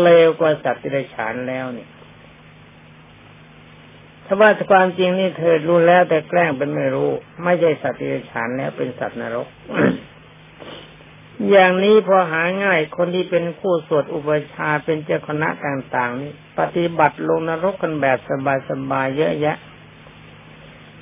[0.01, 1.89] เลวกว่าสัตว์ที่ได้ฉานแล้วเนี่ย
[4.25, 7.11] ถ้าว่าความจริงนี่เธอรู้แล้วแต่แกล้งเป็นไม่รู้
[7.43, 9.47] ไม่ใช่สัตว์ที่ได้ฉานแล้วเป็นสัตว์นรก
[11.49, 18.17] อย่างนี้พอหาง่ายคนที่เป็นผู้สวดอุปชาเป็นเจ้าคณะต่างๆนี่ปฏิบัติลงนรกกันแบบ
[18.69, 19.57] สบายๆเยอะแยะ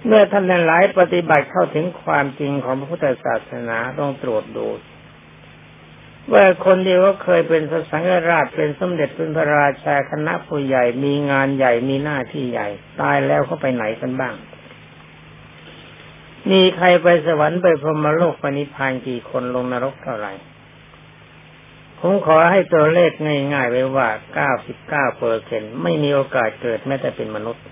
[0.05, 4.67] เมื่อท่านหลายปฏิบัติเข้าถึงความจริงของพระพุทธศาสนาต้องตรวจดู
[6.33, 12.67] ว่าคนที่ว่าเคยเป็นพระสังฆราชเป็นสมเด็จเป็นพระราชาคณะผู้ใหญ่มีงานใหญ่มีหน้าที่ใหญ่
[13.01, 14.35] ตายแล้วเขาไปไหนกันบ้าง
[16.51, 20.33] มีใครไปสวรรค์ไปพรหมโลกปณิพานกี่คนลงนรกเท่าไหร่
[21.99, 23.11] ผมขอให้ตัวเลข
[23.53, 24.09] ง่ายๆไว้ว่า
[24.63, 27.63] 99เปอร์เซ็นไม่มีโอกาสเกิดแม้แต่เป็นมนุษย์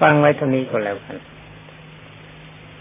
[0.00, 1.16] ฟังไว้เท่านี้ก็แล้วกัน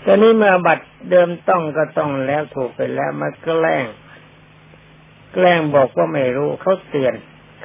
[0.06, 3.86] ตอนนี้เมื่อบัตรเดิมต้องก็ต้องแล้วถูกไปแล้วมาแกล้ง
[5.34, 7.13] แกล้งบอกว่าไม่รู้เขาเตือน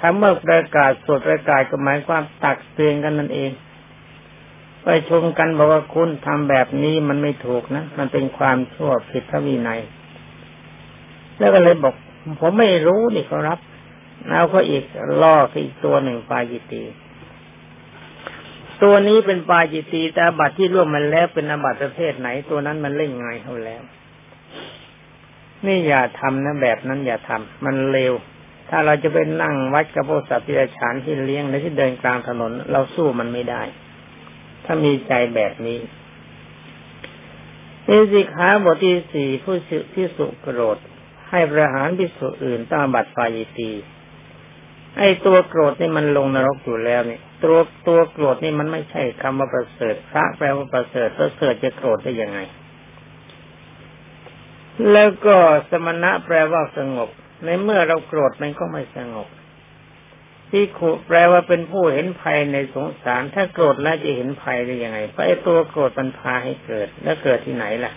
[0.01, 3.51] คำเมื่อประกาศสดประกาศก็หมายความตักเตือนกันนั่นเอง
[4.83, 9.81] ไปชมกันบอกว่าคุณทำแบบนี้มันไม่ถูกนะ มันเป็นความชั่วผิดพระวินัย
[11.39, 11.95] แล้วก็เลยบอก
[12.41, 13.59] ผมไม่รู้นี่เขารับ
[14.29, 14.85] เอาก็อีก
[15.23, 16.83] ล่ออีกตัวหนึ่งไปาจิตี
[18.83, 23.83] ตัวนี้เป็นปาจิตีแต่บัตรที่ร่วมมันแล้วเป็นอบัตประเภทไหน ตัวนั้นมันเล่นงายเขาแล้ว
[25.67, 28.13] นี่อย่าทำนะแบบนั้นอย่าทำมันเร็ว
[28.71, 33.63] ถ้าเราจะไปนั่งวัดกระโปสัตว์ที่ฉานที่เลี้ยงในที่เดินกลางถนน เราสู้มันไม่ได้
[34.65, 35.79] ถ้ามีใจแบบนี้
[37.89, 39.57] นิสิขาบทที่สี่ผู้
[39.95, 40.79] ที่สุโกรธ
[41.31, 43.71] ให้ประหารพิสุอื่นต้องบัตรปายิตี
[44.99, 52.39] ไอ้ตัวโกรธนี่มันลงนรกอยู่แล้วเนี่ย ตัวตัวโกรธนี่มันไม่ใช่คำว่าประเสริฐพระแปลว่าประเสริฐประเสริฐจะโกรธได้ยังไง
[54.93, 55.37] แล้วก็
[55.71, 57.09] สมณะแปลว่าสงบ
[57.45, 59.29] ในเมื่อเราโกรธมันก็ไม่สงบ
[60.51, 67.93] ที่ขุแปลว่าเป็นผู้เห็นภัยในสงสาร ถ้าโกรธแล้วจะเห็นภัยได้ยังไงเพราะไอ้ตัวโกรธมันพาให้เกิด แล้วเกิดที่ไหนล่ะ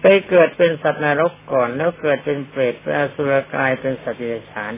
[0.00, 4.72] ไปเกิดเป็นสัตว์นรกก่อน แล้วเกิดเป็นเปรตเป็นอสุรกายเป็นสัตว์เดรัจฉาน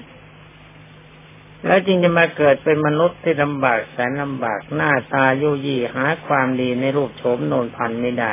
[1.67, 8.33] แล้วจึงจะมาเกิดเป็นมนุษย์ที่ลำบากแสนลำบากหน้าตายุยี่หาความดีในรูปโฉมโนนพันไม่ได้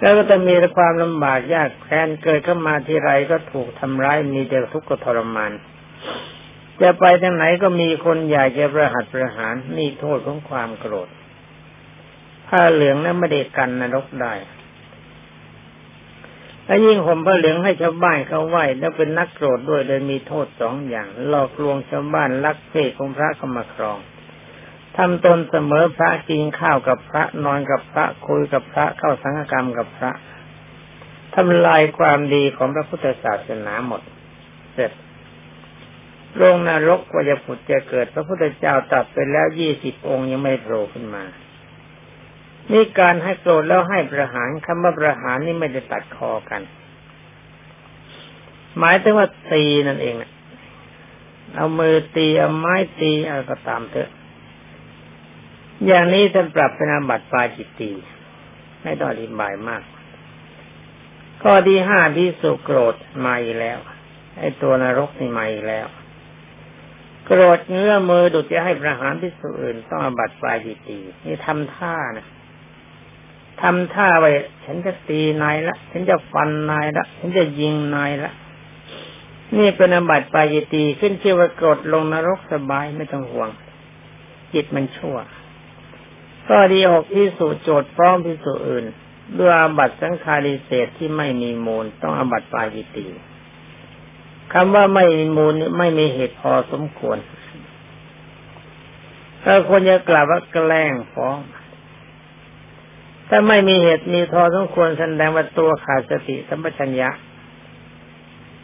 [0.00, 5.52] แล้วก็จะมีความลำบากยากแค้นเกิดขึ้นมาที่ไรก็ถูกทำร้ายมีแต่ทุกข์ทรมาน
[6.82, 11.08] จะไปทางไหนก็มีคนอยากจะประหัตประหารนี่โทษของความโกรธ
[12.48, 14.34] ผ้าเหลืองนั้นไม่ได้กันนรกได้
[16.74, 23.98] ถ้ายิ่งห่มผ้าเหลืองให้ชาวบ้านเขาไหวแล้วเป็นนักโกรธด้วยเลยมีโทษสองอย่าง หลอกลวงชาวบ้านลักเพศของพระเข้ามาครอง
[24.96, 30.10] ทำตนเสมอพระกินข้าวกับพระนอนกับพระคุยกับพระเข้าสังฆกรรมกับพระ
[31.34, 34.02] ทำลายความดีของพระพุทธศาสนาหมด
[34.74, 34.92] เสร็จ
[36.40, 41.24] ลงนรกว่าจะผุดจะเกิด พระพุทธเจ้าตัดไปแล้วยี่สิบองค์ยังไม่โผล่ขึ้นมา
[42.70, 46.62] นี่การให้โกรธแล้วให้ประหารคำว่าประหารนี่ไม่ได้ตัดคอกัน
[48.78, 50.14] หมายถึงว่าตีนั่นเอง
[51.54, 54.10] เอามือตีเอาไม้ตีอะไรก็ตามเถอะ
[55.86, 57.92] อย่างนี้ท่านปรับเป็นอาบัติปาจิตตี
[58.82, 59.82] ไม่ต้องอธิบายมาก
[61.42, 62.94] ข้อที่ห้าพิสุโกรธ
[63.24, 63.78] มาอีกแล้ว
[64.38, 65.86] ไอ้ตัวนรกนี่มาอีกแล้ว
[67.26, 72.26] โกรธเงื้อมือดุจะให้ประหารพิสุอื่นต้องอาบัติปาจิตตีนี่ทำท่านะ
[73.62, 74.30] ทำท่าไว้
[74.64, 78.32] ฉันจะตีนายละ ฉันจะฟันนายละ ฉันจะยิงนายละ
[79.58, 83.48] นี่เป็นอบัติปายตีขึ้นชื่อว่ากดลงนรกสบายไม่ต้องห่วง
[84.52, 85.16] จิตมันชั่ว
[86.48, 88.84] ก็ดีหกที่สุโจทย์ฟ้องพิสุอื่น
[89.38, 93.06] ด้วยอาบัติสังคาริเศษที่ไม่มีมูล ต้องอาบัติปายตี
[94.52, 97.18] คำว่าไม่มีมูลไม่มีเหตุพอสมควร
[99.42, 101.36] ถ้าคนจะกล่าวว่าแกล้งฟ้อง
[103.28, 107.10] ถ้าไม่มีเหตุมีทอสมควรแสดงว่าตัวขาดสติสัมปชัญญะ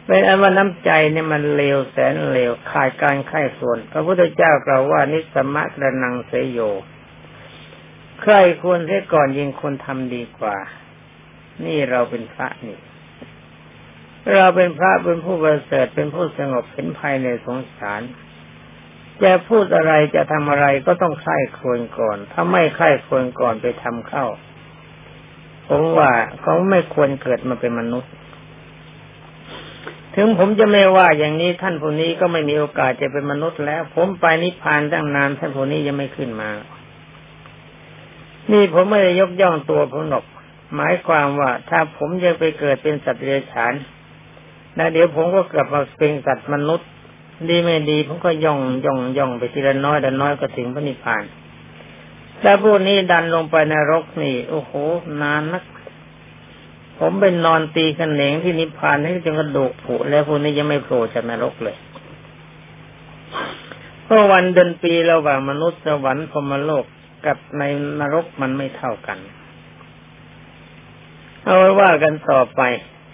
[0.05, 6.59] เป็นอันว่าน้ำใจเนี่ยมันเลวแสนเลวขาดการไข้ส่วน พระพุทธเจ้ากล่าวว่านิสมะระนังเสยโย
[8.21, 10.57] ใครควรให้ก่อนยิงคนทำดีกว่า
[11.65, 12.77] นี่เราเป็นพระนี่
[14.35, 18.01] เราเป็นพระเป็นผู้ประเสริฐเป็นผู้สงบเห็นภายในสงสาร
[19.23, 24.25] จะพูดอะไรจะทำอะไรก็ต้องใคร่ควรก่อน ถ้าไม่ใคร่ควรก่อนไปทำเข้า
[25.69, 28.11] ผมว่าเขาไม่ควรเกิดมาเป็นมนุษย์
[30.15, 36.49] ถึงผมจะไม่ว่าอย่างนี้ท่านผู้นี้ก็ไม่มีโอกาสจะเป็นมนุษย์แล้ว ผมไปนิพพานตั้งนานท่านผู้นี้ยังไม่ขึ้นมา
[38.51, 40.25] นี่ผมไม่ได้ยกย่องตัวผมหรอก
[40.75, 43.73] หมายความว่าถ้าผมยังไปเกิดเป็นสัตว์เดรัจฉาน
[44.77, 46.87] นะเดี๋ยวผมก็กลับมาเป็นสัตว์มนุษย์
[47.49, 51.23] ดีไม่ดีผมก็ย่องย่องย่องไปทีละน้อยแต่น้อยก็ถึงพระนิพพาน
[52.43, 54.71] ถ้าพวกนี้ดันลงไปในรกนี่ โอ้โห
[55.21, 55.63] นานนัก
[56.99, 61.77] ผมเป็นนอนตีกันเหนงที่นิพพานให้จนกระดูกผุแล้วพวกนี้ยังไม่โผล่จากนรกเลย
[64.03, 66.85] เพราะวันเดือนปีระหว่างมนุษย์สวรรค์พมโลก
[67.25, 67.63] กับใน
[67.99, 69.19] นรกมันไม่เท่ากัน
[71.43, 72.61] เอาไว้ว่ากันต่อไป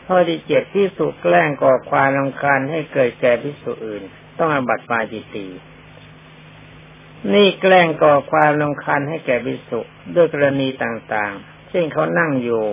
[0.05, 4.03] ข้อที่เจ็ดที่สุแกล้งก่อความรำคาญให้เกิดแก่พิสุอื่น
[4.37, 5.47] ต้องอบัตปาจิตี
[7.33, 9.79] นี่แกล้งก่อความลำคาญให้แก่บิสุ
[10.15, 12.65] ด้วยกรณีต่างๆ เช่นเขานั่งอยู่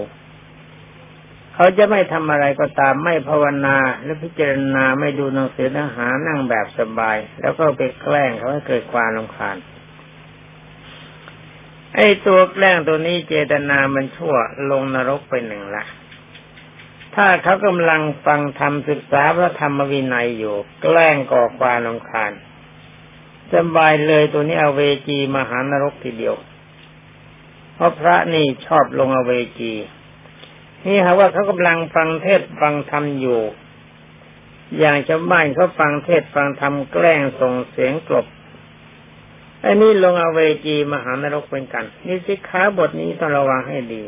[1.54, 9.56] เขาจะไม่ทำอะไรก็ตามไม่ภาวนาและพิจารณาไม่ดูหนังสือเนื้อหานั่งแบบสบาย แล้วก็ไปแกล้งเขาให้เกิดความลำคาญ
[11.96, 14.36] ไอ้ตัวแกล้งตัวนี้เจตนามันชั่ว
[14.70, 15.84] ลงนรกไปหนึ่งละ
[17.14, 22.32] ถ้าเขากำลังฟังธรรมศึกษาพระธรรมวินัยอยู่ แกล้งก่อความลำคาญ
[23.52, 26.34] สบายเลยตัวนี้เอาเวจีมหานรกทีเดียว
[27.74, 29.72] เพราะพระนี่ชอบลงอเวจี
[30.86, 33.40] นี่ฮะว่าเขากำลังฟังเทศฟังธรรมอยู่
[34.78, 38.26] อย่างชาวบ้านเขาฟังเทศฟังธรรมแกล้งส่งเสียงกลบ
[39.60, 44.02] ไอันนี้ลงอเวจีมหานรกเป็นกัน นี่สิขาบทนี้ต้องระวังให้ดี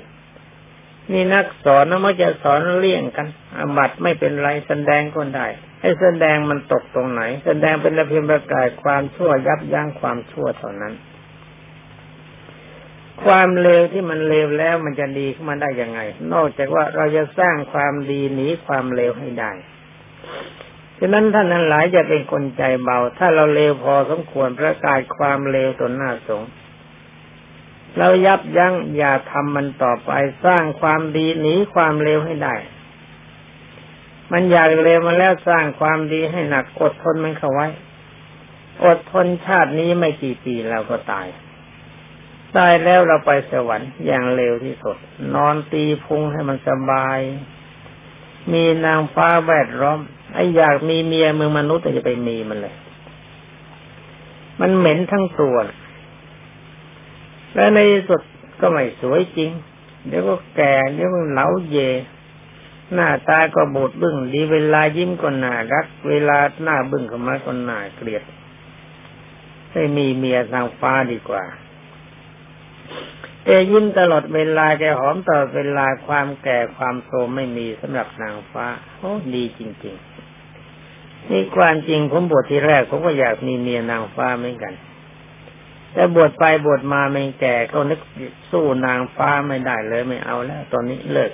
[1.13, 3.27] นี่นักสอนนะมันจะสอนเลี่ยงกัน
[3.59, 5.47] อบัตไม่เป็นไรแสดงก็ได้
[5.85, 10.95] ให้แสดงมันตกตรงไหน แสดงเป็นระเพียงประกาศความชั่วยับยั้งความชั่วเท่านั้น
[13.25, 16.01] ความเลวที่มันเลวแล้วมันจะดีขึ้นมาได้ยังไง
[16.33, 19.53] นอกจากว่าเราจะสร้างความดีหนีความเลวให้ได้
[20.99, 26.43] ฉะนั้นท่านทั้งหลายจะเป็นคนใจเบา ถ้าเราเลวพอสมควรประกาศความเลวตนหน้าสง
[27.99, 30.11] เรายับยั้งอย่าทำมันต่อไป
[30.45, 32.55] สร้างความดีหนีความเลวให้ได้
[34.33, 37.69] มันอยากเลวมาแล้วสร้างความดีให้หนักอดทนมันเข้าไว้
[38.85, 41.27] อดทนชาตินี้ไม่กี่ปีเราก็ตาย
[42.57, 44.97] ตายแล้วเราไปสวรรค์อย่างเร็วที่สุด
[45.35, 47.19] นอนตีพุงให้มันสบาย
[48.53, 50.01] มีนางฟ้าแวดล้อม
[50.35, 52.75] ไอ้อยากมีเมียเมืองมนุษย์จะไปมีมันเลย
[54.61, 55.57] มันเหม็นทั้งตัว
[57.55, 58.23] และในสุด
[58.61, 59.51] ก็ไม่สวยจริง
[60.07, 61.79] เดี๋ยวก็แก่เดี๋ยวก็เหลาเย
[62.95, 68.25] หน้าตาก็บูดบึ้งดีเวลายิ้มก็น่ารัก เวลาหน้าบึ้งเข้ามาก็น่าเกลียด
[69.73, 71.45] ให้มีเมียทางฟ้าดีกว่า
[73.45, 78.67] แกยิ้มตลอดเวลาแกหอมตลอดเวลาความแก่ความโทมไม่มีสำหรับนางฟ้า
[78.99, 79.97] โอ้ดีจริง
[80.63, 84.75] ๆ นี่ความจริงผมบวชที่แรกผมก็อยากมีเมียนางฟ้าเหมือนกัน
[85.93, 88.01] แต่บวชไปบวชมาไม่แก่ก็นึก
[88.51, 91.33] สู้นางฟ้าไม่ได้เลยไม่เอาแล้ว ตอนนี้เลิก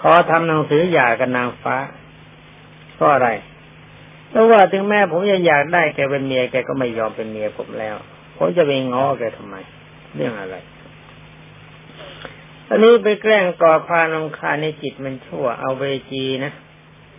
[0.00, 1.76] ขอทำหนังสือหย่ากับนางฟ้า
[2.98, 3.28] ก็อะไร
[4.28, 7.96] เพราะว่าถึงแม้ผมจะอยากได้แกเป็นเมียแกก็ไม่ยอมเป็นเมียผมแล้ว
[8.36, 9.56] ผมจะไปง้อแกทำไม
[10.14, 10.56] เรื่องอะไร
[12.68, 16.52] อันนี้ไปแกล้งก่อพานงคาในจิตมันชั่วเอาเวจีนะ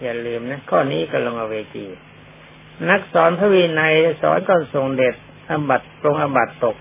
[0.01, 1.85] อย่าลืมนะข้อนี้ก็ลงเอาเวจี
[2.89, 5.15] นักสอนพระวินัยสอนก็ทรงเด็ด
[5.49, 6.77] อบัตลงอบัตตก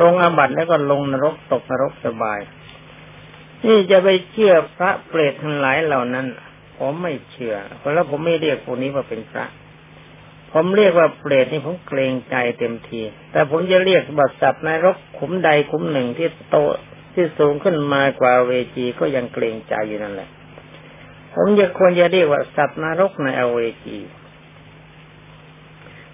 [0.00, 2.38] ลงอบัตแล้วก็ลงนรกตกนรกสบาย
[3.66, 6.26] นี่จะไปเชื่อพระเปรตทั้งหลายเหล่านั้น
[6.76, 9.46] ผมไม่เชื่อ เพราะแล้วผมไม่เรียกพวกนี้ว่าเป็นพระ
[10.52, 13.00] ผมเรียกว่าเปรตนี่ผมเกรงใจเต็มที
[13.32, 16.56] แต่ผมจะเรียกบัตรสัตว์นรกขุมใดขุมหนึ่งที่โต
[17.14, 20.28] ที่สูงขึ้นมากว่าเวจีก็ยังเกรงใจอยู่นั่นแหละ
[21.34, 23.98] ผมจะควรจะเรียกว่าสัตว์นรกในอเวจี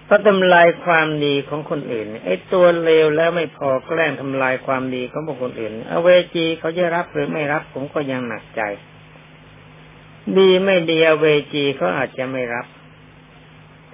[0.07, 8.61] พราะทำลายความดีของคนอื่นไอ้ตัวเลวแล้วไม่พอแกล้งทำลายความดีของบุคคลอื่น อเวจีเขาจะรับหรือไม่รับผมก็ยังหนักใจ
[10.37, 12.65] ดีไม่ดีอเวจีเขาอาจจะไม่รับ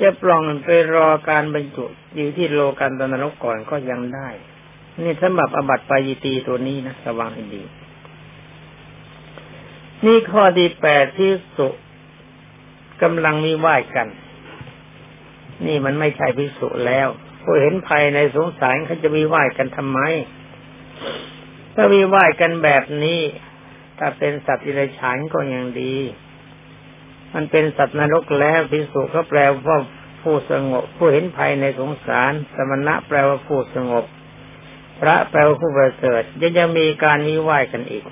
[0.02, 4.30] จะปล่องไปรอการบรรจุอยู่ที่โลกันตนรกก่อนก็ยังได้
[5.04, 7.64] นี่สำหรับอบัติปายิตีตัวนี้นะระวังให้ดี
[10.06, 11.68] นี่ข้อที่แปดที่สุ
[13.02, 14.08] กำลังมีไหวกัน
[15.66, 17.08] นี่มันไม่ใช่พิสุแล้ว
[17.44, 20.00] ผู้เห็นภัยในสงสารเขาจะมีไหว้กันทำไม
[21.76, 23.22] ถ้ามีไหว้กันแบบนี้
[24.00, 25.96] ถ้าเป็นสัตว์อิรัฉานก็ยังดี
[27.34, 29.78] มันเป็นสัตว์นรกแล้วพิสุเขาแปลว่า
[30.22, 34.06] ผู้สงบ ผู้เห็นภัยในสงสาร สมณะแปลว่าผู้สงบ
[35.00, 38.04] พระแปลว่าผู้ประเสริฐยังจะมีการวิไหว้กันอีก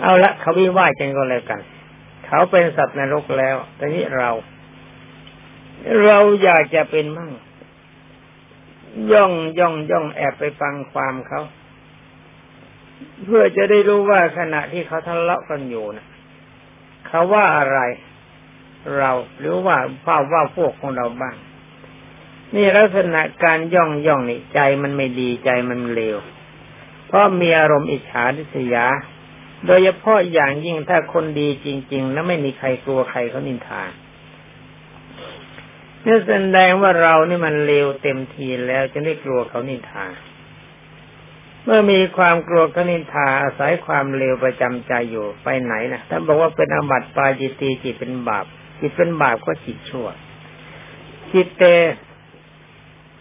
[0.00, 1.60] เอาละเขาวิไหว้กันก็แล้วกัน
[2.26, 4.30] เขาเป็นสัตว์นรกแล้วแต่นี้เรา
[6.04, 7.32] เราอยากจะเป็นมั่ง
[9.12, 11.42] ย่องย่องย่องแอบไปฟังความเขา
[13.24, 16.06] เพื่อจะได้รู้ว่าขณะที่เขาทะเลาะกันอยู่นะ
[17.06, 17.78] เขาว่าอะไร
[18.98, 21.36] เราหรือว่าเฝ้าว่าพวกของเราบ้าง
[22.54, 26.16] นี่ลักษณะการย่องย่องนี่ใจมันไม่ดีใจมันเลว
[27.06, 28.86] เพราะมีอารมณ์อิจฉาทิษยา
[29.66, 33.82] โดยเฉพาะอย่างยิ่งถ้าคนดีจริง ๆ แล้วไม่มีใครกลัวใครเขานินทา
[36.04, 40.06] นี่แสดงว่าเรานี่มันเลวเต็มทีแล้วจะได้กลัวเขานินทา
[41.64, 48.44] เมื่อมีความกลัวเขานินทาอาศัยความเลวประจำใจอยู่ไปไหนนะถ้าบอกว่าเป็นอบัติปาจิตีจิตเป็นบาป
[48.80, 50.08] จิตเป็นบาปก็จิตชั่ว
[51.32, 51.64] จิตเต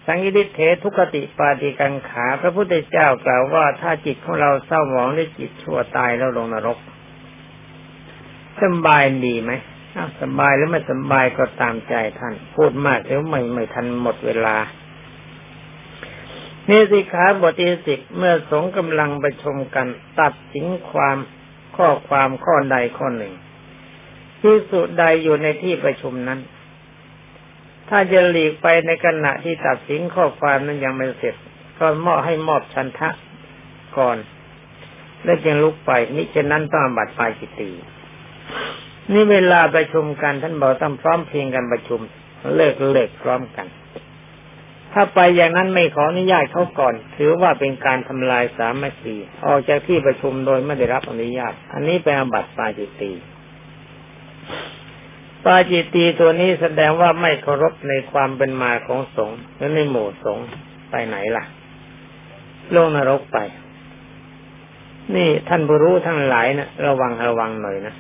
[0.05, 6.77] สังยิริเททุกติปาติกังขา พระพุทธเจ้ากล่าวว่าถ้าจิตของเราเศร้าหมองด้วยจิตชั่วตายแล้วลงนรก
[8.59, 9.51] สบายดีไหม
[10.21, 14.55] สบายหรือไม่สบายก็ตามใจท่าน พูดมากเดี๋ยวไม่ไม่ทันหมดเวลา
[16.69, 19.87] นี่สิขาบทที่สิบเมื่อสงกำลังประชุมกัน
[20.19, 21.17] ตัดสินความ
[21.77, 23.33] ข้อความข้อใดข้อหนึ่ง
[24.41, 26.39] ที่สุดใดอยู่ในที่ประชุมนั้น
[27.89, 31.35] ถ้าจะหลีกไปในขณะที่ตัดสินข้อความนั้นยังไม่เสร็จ
[31.79, 33.09] ก็มอบให้มอบชันทะ
[33.97, 34.17] ก่อน
[35.23, 37.69] แล้วจึงลุกไปนิฉะนั้นต้องบัตรปลายจิตี
[39.13, 41.99] นี่เวลาประชุมกันท่านบอกต้องพร้อมเพียงกันประชุม
[42.55, 43.67] เลิกเลิกพร้อมกัน
[44.93, 53.11] ถ้าไปอย่างนั้นไม่ขออนุญาตเขาก่อน ถือว่าเป็นการทำลายสามัคคีออกจากที่ประชุมโดยไม่ได้รับอนุญาต อันนี้เป็นอบัติปาจิตี
[55.45, 60.45] ปาจิตีตัวนี้แสดงว่าไม่เคารพในความเป็นมาของสงฆ์และในหมู่สงฆ์
[60.91, 61.43] ไปไหนล่ะ
[62.75, 63.37] ลงนรกไป
[65.15, 67.95] นี่ท่านผู้รู้ทั้งหลายนะระวังระวังหน่อยนะ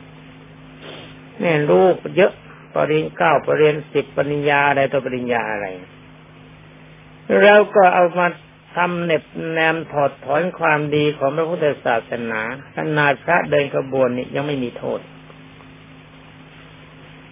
[1.41, 1.85] เนี่ยรู้
[2.17, 2.33] เยอะ
[2.75, 5.67] ปริญญาเก้าปริญญาสิบปริญญาอะไรตัวปริญญาอะไร
[7.43, 8.27] เราก็เอามา
[8.75, 12.41] ทำเน็บแนมถอดถอนความดีของพระพุทธศาสนา
[12.75, 14.99] ขนาดพระเดินกระบวนนี่ยังไม่มีโทษ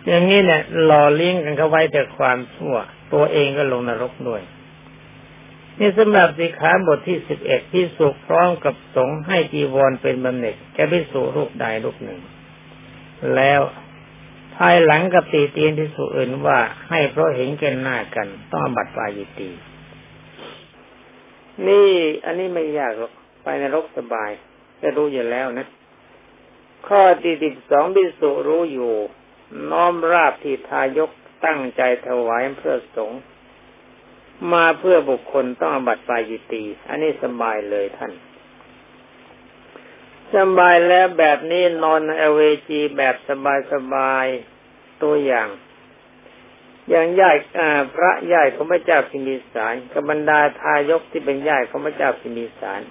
[0.05, 2.75] อย่างนี้เนี่ยหล่อเลี้ยงกันเขาไว้แต่ความชั่ว
[3.13, 4.41] ตัวเองก็ลงนรกด้วย
[5.79, 12.19] นี่สำหรับสิขาบทที่สิบเอ็ดที่สุพร้อมกับสงให้จีวรเป็นบำเหน็จแก่พิสูรูปใดรูปหนึ่ง
[13.35, 13.61] แล้ว
[14.59, 19.49] ภายหลังกับตีเตียนที่สุอื่นว่าให้เพราะเห็นแก่หน้ากัน ต้องบัตรปายิตี
[21.67, 21.89] นี่
[22.25, 24.31] อันนี้ไม่ยากหรอกไปนรกสบาย
[24.81, 25.67] จะรู้อยู่แล้วนะ
[26.87, 28.93] ข้อที่สิบสองบิสุรู้อยู่
[29.71, 31.11] น้อมราบที่ทายก
[31.45, 33.19] ตั้งใจถวายเพื่อสงฆ์
[34.53, 38.11] มาเพื่อบุคคลต้องบัตรปายิตี อันนี้สบายเลยท่าน
[40.35, 44.25] สบายแล้วแบบนี้นอนเอเวจีแบบสบายสบาย
[45.03, 45.49] ตัวอย่าง
[46.89, 47.41] อย่างญาติ
[47.95, 52.81] พระญาติของพระเจ้าพิมพิสารกับบรรดาทายกที่เป็นญาติของพระเจ้าพิมพิสาร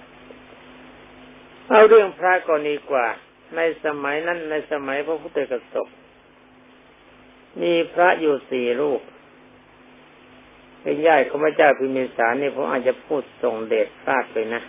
[1.69, 3.07] เอาเรื่องพระก่อนดีกว่า
[3.55, 5.87] ในสมัยนั้นในสมัยพระพุทธกสบ
[7.61, 9.01] มีพระอยู่สี่รูป
[10.81, 14.61] เป็นญาติของพระเจ้าพิมพิสารนี่ผมอาจจะพูดส่งเดชพลาดไปนะ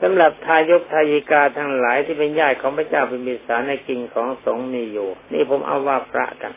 [0.00, 6.52] สำหรับทายกทายิกาทั้งหลายที่เป็นญาติของพระเจ้าพิมพิสารในกินของสงฆ์มีอยู่ นี่ผมเอาว่าพระกัน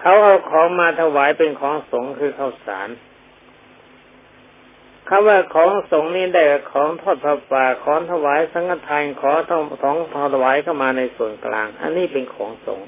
[0.00, 2.88] เขาเอาของมาถวายเป็นของสงฆ์คือข้าวสาร
[5.08, 9.96] คำว่าของสงฆ์นี้ได้ของทอดพระป่าของถวายสังฆทานขอทองของ
[10.34, 12.86] ถวายเข้ามาในส่วนกลาง อันนี้เป็นของสงฆ์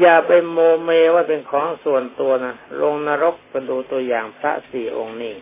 [0.00, 5.34] อย่าไปโมเมว่าเป็นของส่วนตัวนะลงนรกไปดูตัวอย่างพระสี่องค์นี้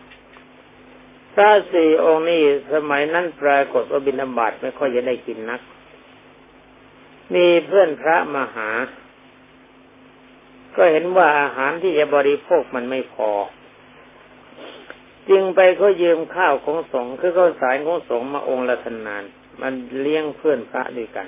[1.33, 2.41] พระสี่องค์นี้
[2.73, 5.61] สมัยนั้นปรากฏว่าบิณฑบาตไม่ค่อยจะได้กินนัก
[7.35, 8.71] มีเพื่อนพระมาหา
[10.75, 13.31] ก็เห็นว่าอาหารที่จะบริโภคมันไม่พอ
[15.29, 19.23] จึงไปก็ยืมข้าวของสงฆ์คือข้าวสารของสงฆ์มาองค์ละทนาน
[19.61, 21.27] มันเลี้ยงเพื่อนพระด้วยกัน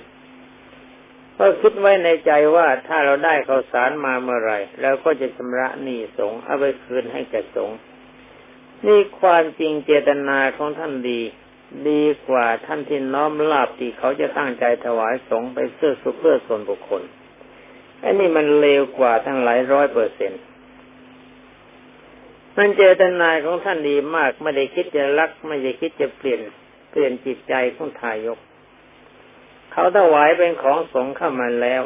[1.37, 7.77] ก็คิดไว้ในใจว่าถ้าเราได้ข้าวสารมาเมื่อไรเราก็จะชำระหนี้สงฆ์เอาไปคืนให้แก่สงฆ์
[8.87, 11.21] นี่ความจริงเจตนาของท่านดี
[11.89, 17.01] ดีกว่าท่านที่น้อมลาบที่เขาจะตั้งใจถวายสงไปเสื้อสุเพื่อส่วนบุคคล
[18.03, 20.41] อันนี้มันเลวกว่าทั้งหลายร้อยเปอร์เซ็นต์
[22.57, 26.41] มันเจตนาของท่านดีมาก ไม่ได้คิดจะรัก ไม่ได้คิดจะเปลี่ยน
[26.91, 28.39] เปลี่ยนจิตใจของทายก
[29.71, 31.83] เขาถวายเป็นของสงเข้ามาแล้ว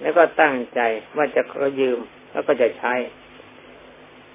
[0.00, 0.80] แล้วก็ตั้งใจ
[1.16, 1.98] ว่าจะขอยืม
[2.30, 2.94] แล้วก็จะใช้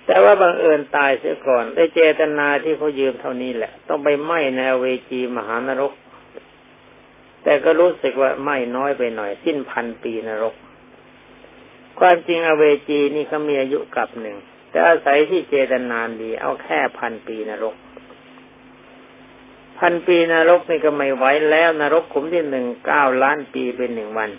[0.05, 5.93] แต่ว่าบังเอิญตายเสียก่อน ได้เจตนาที่เขายืมเท่านี้แหละ ต้องไปไหม้ในเวจีมหานรก
[7.43, 10.55] แต่ก็รู้สึกว่าไหม้น้อยไปหน่อย สิ้นพันปีนรก
[11.99, 14.37] ความจริงอเวจีนี่เขามีอายุกับหนึ่ง
[14.69, 17.75] แต่อาศัยที่เจตนานดี เอาแค่พันปีนรก
[19.79, 24.29] พันปีนรกนี่ก็ไม่ไหวแล้วนรกขุมที่หนึ่งเก้าล้านปีเป็นหนึ่งวัน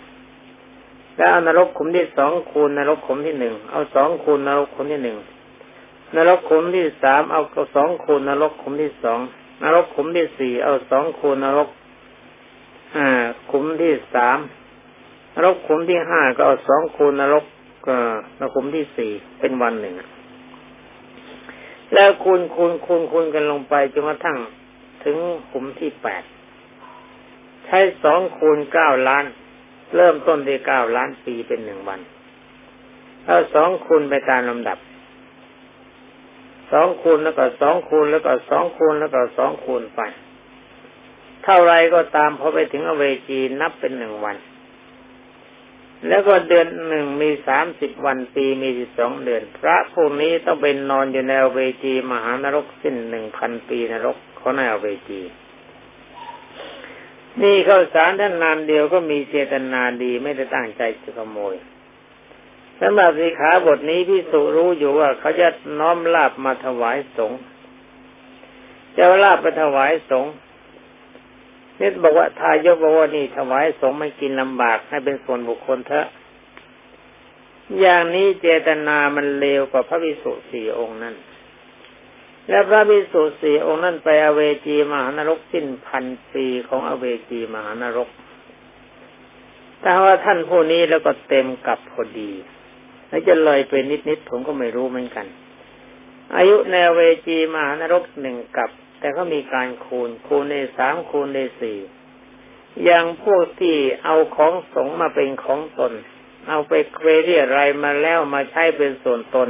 [1.17, 5.17] แล้วนรกขุมที่สองคูณนรกขุมที่หนึ่งเอาสองคูณนรกขุมที่หนึ่ง
[6.15, 7.41] นรกขุมที่สามเอา
[7.75, 9.19] สองคูณนรกขุมที่สอง
[9.63, 11.69] นรกขุมที่สี่เอาสองคูณนรก
[12.97, 13.07] อ่า
[13.51, 14.37] ขุมที่สาม
[15.35, 17.45] นรกขุมที่ห้าก็เอาสองคูณนรก
[18.39, 19.95] นรกขุมที่สี่เป็นวันหนึ่ง
[21.93, 24.37] แล้วคูณคูณคูณคูณกันลงไปจนกระทั่ง
[25.03, 25.17] ถึง
[25.51, 26.23] ขุมที่แปด
[27.65, 29.25] ใช้สองคูณเก้าล้าน
[29.95, 31.99] เริ่มต้นที่เก้าล้านปีเป็นหนึ่งวัน
[33.25, 34.77] เอาสองคูณไปตามลำดับ
[36.71, 40.01] สองคูณแล้วก็สองคูณแล้วก็สองคูณแล้วก็สองคูณไป
[41.43, 44.37] เท่าไรก็ตามพอไปถึงอเวจีนับเป็นหนึ่งวัน
[46.07, 55.21] แล้วก็เดือนหนึ่งมีสามสิบวันปีมีสิบสองเดือน พระพวกนี้ต้องเป็นนอนอยู่ในเวจีมหานรกสิ้นหนึ่งพันปีนรกเขาในเวจี
[57.41, 61.55] นี่เข้าสารท่านนานเดียวก็มีเจตนาดีไม่ได้ตั้งใจจะขโมย
[62.81, 65.47] สำหรับสีขาบทนี้พี่สุรู้อยู่ว่าเขาจะ
[65.79, 67.39] น้อมลาบมาถวายสงฆ์
[68.97, 70.31] จะลาบไปถวายสงฆ์
[71.79, 76.07] นี่บอกว่าทายกบอกว่านี่ถวายสงฆ์ไม่กินลำบากให้เป็นส่วนบุคคลเถอะ
[77.79, 81.15] อย่างนี้เจตนามันเลวกว่าพระวิสุสี่องค์นั้น
[82.49, 88.09] และพระวิสุสี่องค์นั้นไปอเวจีมหานรกสิ้นพันปีของอเวจีมหานรก
[89.81, 92.31] แต่ว่าท่านผู้นี้แล้วก็เต็มกับพอดี
[93.15, 93.73] แล้วจะเลยไป
[94.09, 95.25] นิดๆผมก็ไม่รู้เหมือนกัน
[96.35, 101.77] อายุในเวจีมหานรกหนึ่งกับ แต่ก็มีการคูณ คูณในสามคูณในสี่
[102.83, 105.93] อย่างพวกที่เอาของสงมาเป็นของตน
[106.49, 109.49] เอาไปเครเรียอะไรมาแล้วมาใช้เป็นส่วนตน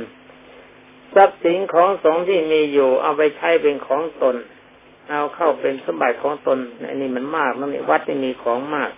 [1.16, 4.36] ทรัพย์สินของสงที่มีอยู่ เอาไปใช้เป็นของตน
[5.10, 6.60] เอาเข้าเป็นสมบัติของตน
[6.90, 8.92] อันนี้มันมากมันวัดนี่มีของมาก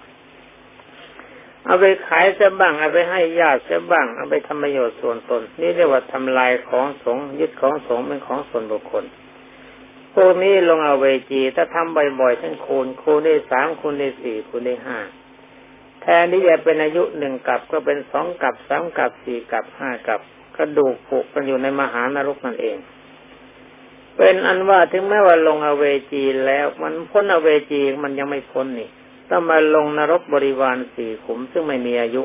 [1.68, 9.04] เอาไปขายจะบ้าง เอาไปให้ญาติจะบ้าง เอาไปทำประโยชน์ส่วนตน นี่เรียกว่าทำลายของสงยึดของสงเป็นของส่วนบุคคล
[10.14, 14.98] พวกนี้ลงเอาเวจีถ้าทำบ่อยๆทั้งคูณคูณได้สามคูณได้สี่คูณได้ห้า
[16.02, 20.20] แทนที่จะเป็นอายุหนึ่งกับก็เป็นสองกับสามกับสี่กับห้ากับ
[20.56, 22.78] กระดูกผูกกันอยู่ในมหานรกนั่นเอง
[24.18, 28.90] เป็นอันว่าถึงแม้ว่าลงอเวจีแล้ว มันพ้นอเวจีมันยังไม่พ้นนี่
[29.30, 32.24] ต้องมาลงนรกบริวารสี่ขุมซึ่งไม่มีอายุ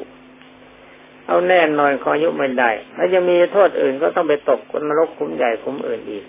[1.27, 6.25] เอาแน่นอนขออายุไม่ได้แล้วจะมีโทษอื่นก็ต้องไปตกนรกขุมใหญ่ขุมอื่นอีก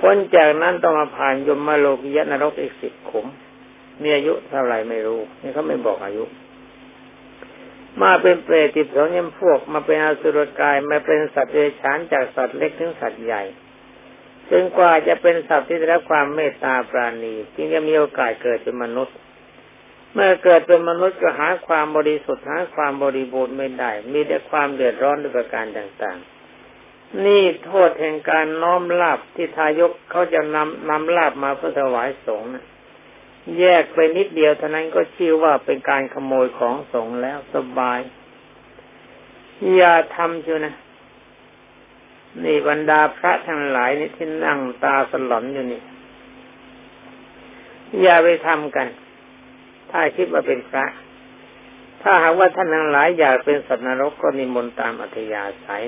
[0.00, 3.26] พ้นจากนั้นต้องมาผ่านยมมาโลกิยะนรกอีกสิบขุม
[4.02, 6.24] มีอายุเท่าไหร่ไม่รู้ นี่เขาไม่บอกอายุ
[8.02, 13.42] มาเป็นเปรตติดสองยมพวก มาเป็นอสุรกาย มาเป็นสัตว์เดรัจฉานจากสัตว์เล็กถึงสัตว์ใหญ่
[14.50, 19.16] จนกว่าจะเป็นสัตว์ที่ได้รับความเมตตาปราณีจึงจะมีโอกาสเกิดเป็นมนุษย์
[20.12, 32.48] เมื่อเกิดเป็นมนุษย์ก็หาความบริสุทธิ์หาความบริบูรณ์ไม่ได้ มีแต่ความเดือดร้อนด้วยประการต่างๆ นี่โทษแห่งการน้อมลาบที่ทายกเขาจะนำนำลาบมาเพื่อถวายสงฆ์
[33.58, 38.00] แยกไปนิดเดียวเท่านั้นก็ชื่อว่าเป็นการขโมยของสงฆ์แล้วสบาย
[39.74, 40.74] อย่าทำชูนะ
[42.44, 45.82] นี่บรรดาพระทั้งหลายนี่ที่นั่งตาสลอนอยู่นี่
[48.02, 48.86] อย่าไปทำกัน
[49.90, 50.86] ถ้าคิดว่าเป็นพระ
[52.02, 55.84] ถ้าหากว่าท่านทั้งหลายอยากเป็นสัตว์นรกก็นิมนต์ตามอัธยาศัย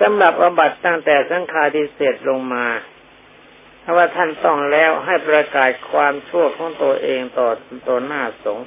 [0.00, 2.66] สำหรับอบัตตั้งแต่สังฆาทิเศษลงมา
[3.82, 7.48] ถ้าว่าท่านต้องแล้วให้ประกาศความชั่วของตัวเองต่อ
[7.88, 8.66] ตัวหน้าสงฆ์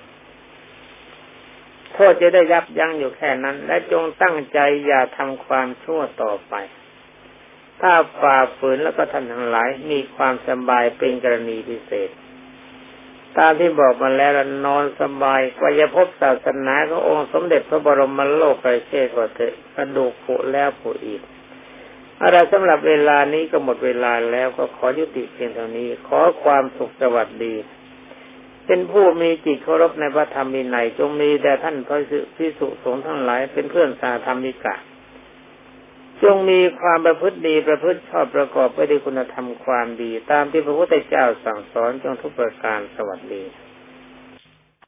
[1.93, 6.53] โทษจะได้ยับยั้งอยู่แค่นั้น และจงตั้งใจอย่าทำความชั่วต่อไป
[7.81, 12.09] ถ้าฝ่าฝืนแล้วก็ท่านทั้งหลายมีความสบายเป็นกรณีพิเศษ
[13.37, 14.31] ตามที่บอกมาแล้ว
[14.65, 21.21] นอนสบายกว่าจะพบศาสนาขององค์สมเด็จพระบรมโลกไตรเชษก็เถอะกระดูกผุแล้วผุอีก
[22.21, 27.55] อะไรสำหรับเวลานี้ก็หมดเวลาแล้วก็ขอยุติเพียงเท่านี้ ขอความสุขสวัสดี
[28.65, 31.97] เป็นผู้มีจิตเคารพในพระธรรมวินัยจงมีแด่ท่านพระ
[32.37, 34.75] พิสุสงฆ์ทั้งหลายเป็นเพื่อนสาธรรมิกะ
[36.23, 43.43] จงมีความประพฤติดีประพฤติชอบประกอบไปด้วยคุณธรรมความดี ตามที่พระพุทธเจ้าสั่งสอนจงทุกประการสวัสดี